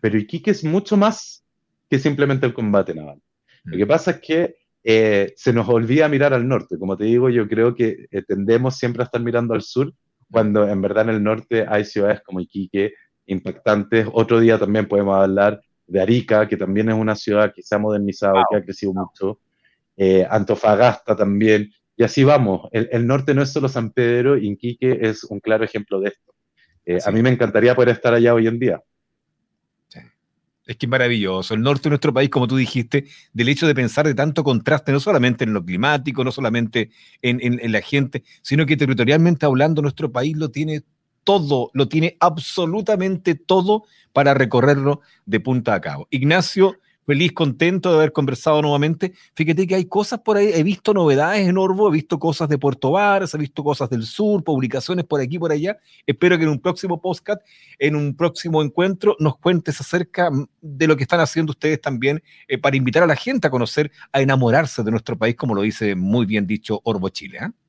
pero 0.00 0.16
Iquique 0.16 0.52
es 0.52 0.64
mucho 0.64 0.96
más 0.96 1.44
que 1.90 1.98
simplemente 1.98 2.46
el 2.46 2.54
combate 2.54 2.94
naval. 2.94 3.20
Lo 3.64 3.76
que 3.76 3.84
mm. 3.84 3.88
pasa 3.88 4.12
es 4.12 4.20
que 4.20 4.56
eh, 4.84 5.32
se 5.36 5.52
nos 5.52 5.68
olvida 5.68 6.08
mirar 6.08 6.34
al 6.34 6.46
norte. 6.46 6.78
Como 6.78 6.96
te 6.96 7.04
digo, 7.04 7.30
yo 7.30 7.48
creo 7.48 7.74
que 7.74 8.06
eh, 8.10 8.22
tendemos 8.22 8.76
siempre 8.76 9.02
a 9.02 9.06
estar 9.06 9.20
mirando 9.20 9.54
al 9.54 9.62
sur, 9.62 9.92
cuando 10.30 10.68
en 10.68 10.80
verdad 10.80 11.08
en 11.08 11.16
el 11.16 11.22
norte 11.22 11.64
hay 11.68 11.84
ciudades 11.84 12.20
como 12.22 12.40
Iquique 12.40 12.94
impactantes. 13.26 14.06
Otro 14.12 14.40
día 14.40 14.58
también 14.58 14.88
podemos 14.88 15.16
hablar 15.16 15.60
de 15.86 16.00
Arica, 16.00 16.48
que 16.48 16.56
también 16.56 16.88
es 16.88 16.94
una 16.94 17.14
ciudad 17.14 17.52
que 17.54 17.62
se 17.62 17.74
ha 17.74 17.78
modernizado, 17.78 18.40
y 18.40 18.42
que 18.50 18.56
ha 18.56 18.64
crecido 18.64 18.92
mucho. 18.92 19.38
Eh, 19.96 20.26
Antofagasta 20.28 21.14
también. 21.14 21.70
Y 21.96 22.02
así 22.02 22.24
vamos. 22.24 22.68
El, 22.72 23.06
norte 23.06 23.34
no 23.34 23.42
es 23.42 23.52
solo 23.52 23.68
San 23.68 23.90
Pedro, 23.90 24.36
Iquique 24.36 24.98
es 25.02 25.24
un 25.24 25.38
claro 25.40 25.64
ejemplo 25.64 26.00
de 26.00 26.08
esto. 26.08 26.34
A 27.06 27.12
mí 27.12 27.22
me 27.22 27.30
encantaría 27.30 27.76
poder 27.76 27.90
estar 27.90 28.12
allá 28.12 28.34
hoy 28.34 28.48
en 28.48 28.58
día. 28.58 28.82
Es 30.66 30.76
que 30.76 30.86
es 30.86 30.90
maravilloso. 30.90 31.54
El 31.54 31.62
norte 31.62 31.84
de 31.84 31.90
nuestro 31.90 32.12
país, 32.14 32.30
como 32.30 32.46
tú 32.46 32.56
dijiste, 32.56 33.06
del 33.32 33.48
hecho 33.48 33.66
de 33.66 33.74
pensar 33.74 34.06
de 34.06 34.14
tanto 34.14 34.44
contraste, 34.44 34.92
no 34.92 35.00
solamente 35.00 35.44
en 35.44 35.52
lo 35.52 35.64
climático, 35.64 36.22
no 36.22 36.30
solamente 36.30 36.90
en, 37.20 37.72
la 37.72 37.80
gente, 37.80 38.22
sino 38.42 38.64
que 38.64 38.76
territorialmente 38.76 39.44
hablando, 39.44 39.82
nuestro 39.82 40.12
país 40.12 40.36
lo 40.36 40.50
tiene 40.50 40.82
todo, 41.24 41.70
lo 41.74 41.88
tiene 41.88 42.16
absolutamente 42.20 43.34
todo 43.34 43.84
para 44.12 44.34
recorrerlo 44.34 45.00
de 45.26 45.40
punta 45.40 45.74
a 45.74 45.80
cabo. 45.80 46.06
Ignacio, 46.10 46.78
feliz, 47.06 47.32
contento 47.32 47.90
de 47.90 47.96
haber 47.96 48.12
conversado 48.12 48.62
nuevamente. 48.62 49.12
Fíjate 49.34 49.66
que 49.66 49.74
hay 49.74 49.84
cosas 49.86 50.20
por 50.20 50.36
ahí, 50.36 50.50
he 50.52 50.62
visto 50.62 50.94
novedades 50.94 51.48
en 51.48 51.58
Orbo, 51.58 51.88
he 51.88 51.92
visto 51.92 52.18
cosas 52.18 52.48
de 52.48 52.58
Puerto 52.58 52.92
Varas, 52.92 53.34
he 53.34 53.38
visto 53.38 53.64
cosas 53.64 53.90
del 53.90 54.04
sur, 54.04 54.42
publicaciones 54.44 55.04
por 55.04 55.20
aquí, 55.20 55.38
por 55.38 55.52
allá. 55.52 55.78
Espero 56.06 56.36
que 56.38 56.44
en 56.44 56.50
un 56.50 56.60
próximo 56.60 57.00
podcast, 57.00 57.42
en 57.78 57.96
un 57.96 58.14
próximo 58.14 58.62
encuentro, 58.62 59.16
nos 59.18 59.38
cuentes 59.38 59.80
acerca 59.80 60.30
de 60.60 60.86
lo 60.86 60.96
que 60.96 61.02
están 61.04 61.20
haciendo 61.20 61.50
ustedes 61.50 61.80
también 61.80 62.22
eh, 62.48 62.58
para 62.58 62.76
invitar 62.76 63.02
a 63.02 63.06
la 63.06 63.16
gente 63.16 63.46
a 63.46 63.50
conocer, 63.50 63.90
a 64.12 64.20
enamorarse 64.20 64.82
de 64.82 64.90
nuestro 64.90 65.16
país, 65.16 65.36
como 65.36 65.54
lo 65.54 65.62
dice 65.62 65.94
muy 65.94 66.26
bien 66.26 66.46
dicho 66.46 66.80
Orbo 66.84 67.08
Chile. 67.08 67.38
¿eh? 67.42 67.61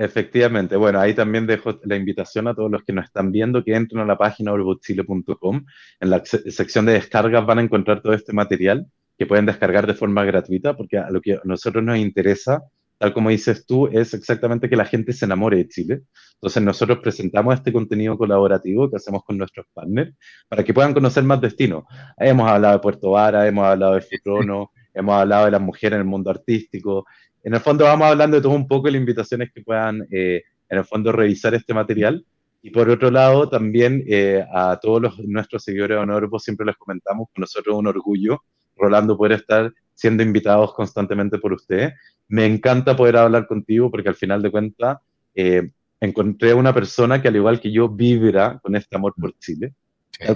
Efectivamente, 0.00 0.76
bueno, 0.76 1.00
ahí 1.00 1.12
también 1.12 1.44
dejo 1.44 1.80
la 1.82 1.96
invitación 1.96 2.46
a 2.46 2.54
todos 2.54 2.70
los 2.70 2.84
que 2.84 2.92
nos 2.92 3.06
están 3.06 3.32
viendo 3.32 3.64
que 3.64 3.74
entren 3.74 4.00
a 4.00 4.04
la 4.04 4.16
página 4.16 4.52
orbochile.com. 4.52 5.66
En 5.98 6.10
la 6.10 6.24
sección 6.24 6.86
de 6.86 6.92
descargas 6.92 7.44
van 7.44 7.58
a 7.58 7.62
encontrar 7.62 8.00
todo 8.00 8.12
este 8.12 8.32
material 8.32 8.86
que 9.18 9.26
pueden 9.26 9.44
descargar 9.46 9.88
de 9.88 9.94
forma 9.94 10.22
gratuita, 10.24 10.76
porque 10.76 10.98
a 10.98 11.10
lo 11.10 11.20
que 11.20 11.34
a 11.34 11.40
nosotros 11.42 11.82
nos 11.82 11.98
interesa, 11.98 12.62
tal 12.96 13.12
como 13.12 13.30
dices 13.30 13.66
tú, 13.66 13.88
es 13.88 14.14
exactamente 14.14 14.68
que 14.68 14.76
la 14.76 14.84
gente 14.84 15.12
se 15.12 15.24
enamore 15.24 15.56
de 15.56 15.68
Chile. 15.68 16.02
Entonces 16.34 16.62
nosotros 16.62 17.00
presentamos 17.00 17.56
este 17.56 17.72
contenido 17.72 18.16
colaborativo 18.16 18.88
que 18.88 18.96
hacemos 18.98 19.24
con 19.24 19.36
nuestros 19.36 19.66
partners 19.74 20.14
para 20.48 20.62
que 20.62 20.72
puedan 20.72 20.94
conocer 20.94 21.24
más 21.24 21.40
destinos. 21.40 21.82
Hemos 22.16 22.48
hablado 22.48 22.74
de 22.74 22.80
Puerto 22.82 23.10
Vara, 23.10 23.48
hemos 23.48 23.66
hablado 23.66 23.94
de 23.94 24.02
Futrono, 24.02 24.70
hemos 24.94 25.16
hablado 25.16 25.46
de 25.46 25.50
las 25.50 25.60
mujeres 25.60 25.96
en 25.96 26.02
el 26.02 26.08
mundo 26.08 26.30
artístico, 26.30 27.04
en 27.42 27.54
el 27.54 27.60
fondo 27.60 27.84
vamos 27.84 28.08
hablando 28.08 28.36
de 28.36 28.42
todo 28.42 28.52
un 28.52 28.66
poco, 28.66 28.88
la 28.90 28.96
invitación 28.96 29.42
es 29.42 29.52
que 29.52 29.62
puedan, 29.62 30.06
eh, 30.10 30.42
en 30.68 30.78
el 30.78 30.84
fondo, 30.84 31.12
revisar 31.12 31.54
este 31.54 31.74
material. 31.74 32.24
Y 32.62 32.70
por 32.70 32.90
otro 32.90 33.10
lado, 33.10 33.48
también 33.48 34.04
eh, 34.08 34.44
a 34.52 34.78
todos 34.80 35.00
los, 35.00 35.18
nuestros 35.20 35.62
seguidores 35.62 35.96
de 35.96 36.02
Honorbo 36.02 36.38
siempre 36.38 36.66
les 36.66 36.76
comentamos, 36.76 37.28
con 37.32 37.42
nosotros 37.42 37.76
un 37.76 37.86
orgullo, 37.86 38.42
Rolando, 38.76 39.16
poder 39.16 39.32
estar 39.32 39.72
siendo 39.94 40.22
invitados 40.22 40.74
constantemente 40.74 41.38
por 41.38 41.52
ustedes. 41.52 41.94
Me 42.28 42.46
encanta 42.46 42.96
poder 42.96 43.16
hablar 43.16 43.46
contigo 43.46 43.90
porque 43.90 44.08
al 44.08 44.14
final 44.14 44.42
de 44.42 44.50
cuentas 44.50 44.98
eh, 45.34 45.70
encontré 46.00 46.54
una 46.54 46.72
persona 46.72 47.20
que 47.20 47.28
al 47.28 47.36
igual 47.36 47.60
que 47.60 47.72
yo 47.72 47.88
vibra 47.88 48.58
con 48.62 48.76
este 48.76 48.96
amor 48.96 49.14
por 49.18 49.36
Chile. 49.38 49.74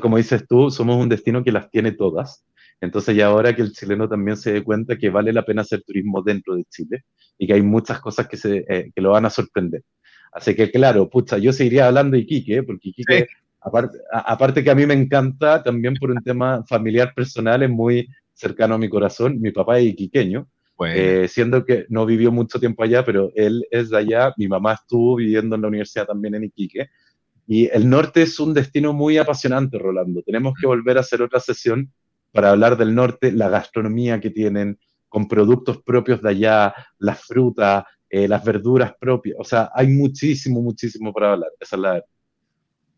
Como 0.01 0.17
dices 0.17 0.47
tú, 0.49 0.71
somos 0.71 0.97
un 0.97 1.09
destino 1.09 1.43
que 1.43 1.53
las 1.53 1.71
tiene 1.71 1.93
todas. 1.93 2.45
Entonces, 2.83 3.15
ya 3.15 3.29
ahora 3.29 3.55
que 3.55 3.63
el 3.63 3.73
chileno 3.73 4.09
también 4.09 4.37
se 4.37 4.53
dé 4.53 4.65
cuenta 4.65 4.99
que 4.99 5.09
vale 5.09 5.33
la 5.33 5.45
pena 5.45 5.63
hacer 5.63 5.85
turismo 5.85 6.21
dentro 6.21 6.57
de 6.57 6.65
Chile 6.65 7.05
y 7.39 7.47
que 7.47 7.55
hay 7.55 7.63
muchas 7.63 8.01
cosas 8.01 8.27
que, 8.27 8.37
se, 8.37 8.65
eh, 8.69 8.91
que 8.93 9.01
lo 9.01 9.13
van 9.13 9.25
a 9.25 9.31
sorprender. 9.31 9.85
Así 10.33 10.57
que, 10.57 10.69
claro, 10.69 11.09
pucha, 11.09 11.39
yo 11.39 11.53
seguiría 11.53 11.87
hablando 11.87 12.17
de 12.17 12.25
Iquique, 12.25 12.65
porque 12.65 12.89
Iquique, 12.89 13.29
aparte, 13.61 13.99
aparte 14.11 14.65
que 14.65 14.71
a 14.73 14.75
mí 14.75 14.85
me 14.85 14.95
encanta, 14.95 15.63
también 15.63 15.95
por 15.95 16.11
un 16.11 16.21
tema 16.25 16.65
familiar 16.67 17.15
personal, 17.15 17.63
es 17.63 17.71
muy 17.71 18.09
cercano 18.35 18.75
a 18.75 18.79
mi 18.79 18.89
corazón. 18.89 19.41
Mi 19.41 19.53
papá 19.53 19.79
es 19.79 19.87
iquiqueño, 19.87 20.49
eh, 20.89 21.29
siendo 21.29 21.65
que 21.65 21.87
no 21.89 22.05
vivió 22.05 22.33
mucho 22.33 22.59
tiempo 22.59 22.83
allá, 22.83 23.05
pero 23.05 23.31
él 23.37 23.65
es 23.71 23.91
de 23.91 23.99
allá. 23.99 24.35
Mi 24.37 24.49
mamá 24.49 24.73
estuvo 24.73 25.15
viviendo 25.15 25.55
en 25.55 25.63
la 25.63 25.69
universidad 25.69 26.07
también 26.07 26.35
en 26.35 26.45
Iquique. 26.45 26.91
Y 27.47 27.67
el 27.67 27.89
norte 27.89 28.23
es 28.23 28.41
un 28.41 28.53
destino 28.55 28.93
muy 28.93 29.19
apasionante, 29.19 29.79
Rolando. 29.79 30.21
Tenemos 30.23 30.55
que 30.61 30.67
volver 30.67 30.97
a 30.97 31.03
hacer 31.03 31.23
otra 31.23 31.39
sesión 31.39 31.93
para 32.33 32.51
hablar 32.51 32.77
del 32.77 32.95
norte, 32.95 33.31
la 33.31 33.49
gastronomía 33.49 34.21
que 34.21 34.31
tienen, 34.31 34.79
con 35.09 35.29
productos 35.29 35.83
propios 35.83 36.23
de 36.23 36.31
allá, 36.31 36.75
las 36.99 37.23
frutas, 37.23 37.85
eh, 38.09 38.27
las 38.27 38.45
verduras 38.45 38.95
propias. 38.99 39.37
O 39.39 39.45
sea, 39.45 39.71
hay 39.75 39.89
muchísimo, 39.89 40.61
muchísimo 40.63 41.13
para 41.13 41.33
hablar. 41.33 41.51
Esa 41.61 41.77
es 41.77 41.83
la 41.83 41.93
verdad. 41.93 42.07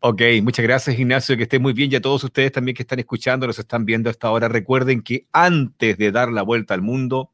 Ok, 0.07 0.21
muchas 0.43 0.63
gracias 0.63 0.99
Ignacio, 0.99 1.35
que 1.35 1.43
esté 1.43 1.57
muy 1.57 1.73
bien 1.73 1.91
y 1.91 1.95
a 1.95 2.01
todos 2.01 2.23
ustedes 2.23 2.51
también 2.51 2.75
que 2.75 2.83
están 2.83 2.99
escuchando, 2.99 3.47
nos 3.47 3.57
están 3.57 3.85
viendo 3.85 4.09
hasta 4.09 4.27
ahora. 4.27 4.47
Recuerden 4.47 5.01
que 5.01 5.25
antes 5.31 5.97
de 5.97 6.11
dar 6.11 6.31
la 6.31 6.43
vuelta 6.43 6.75
al 6.75 6.81
mundo, 6.81 7.31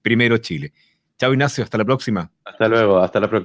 primero 0.00 0.38
Chile. 0.38 0.72
Chao 1.18 1.32
Ignacio, 1.32 1.64
hasta 1.64 1.76
la 1.76 1.84
próxima. 1.84 2.30
Hasta 2.44 2.68
luego, 2.68 2.98
hasta 2.98 3.18
la 3.18 3.28
próxima. 3.28 3.42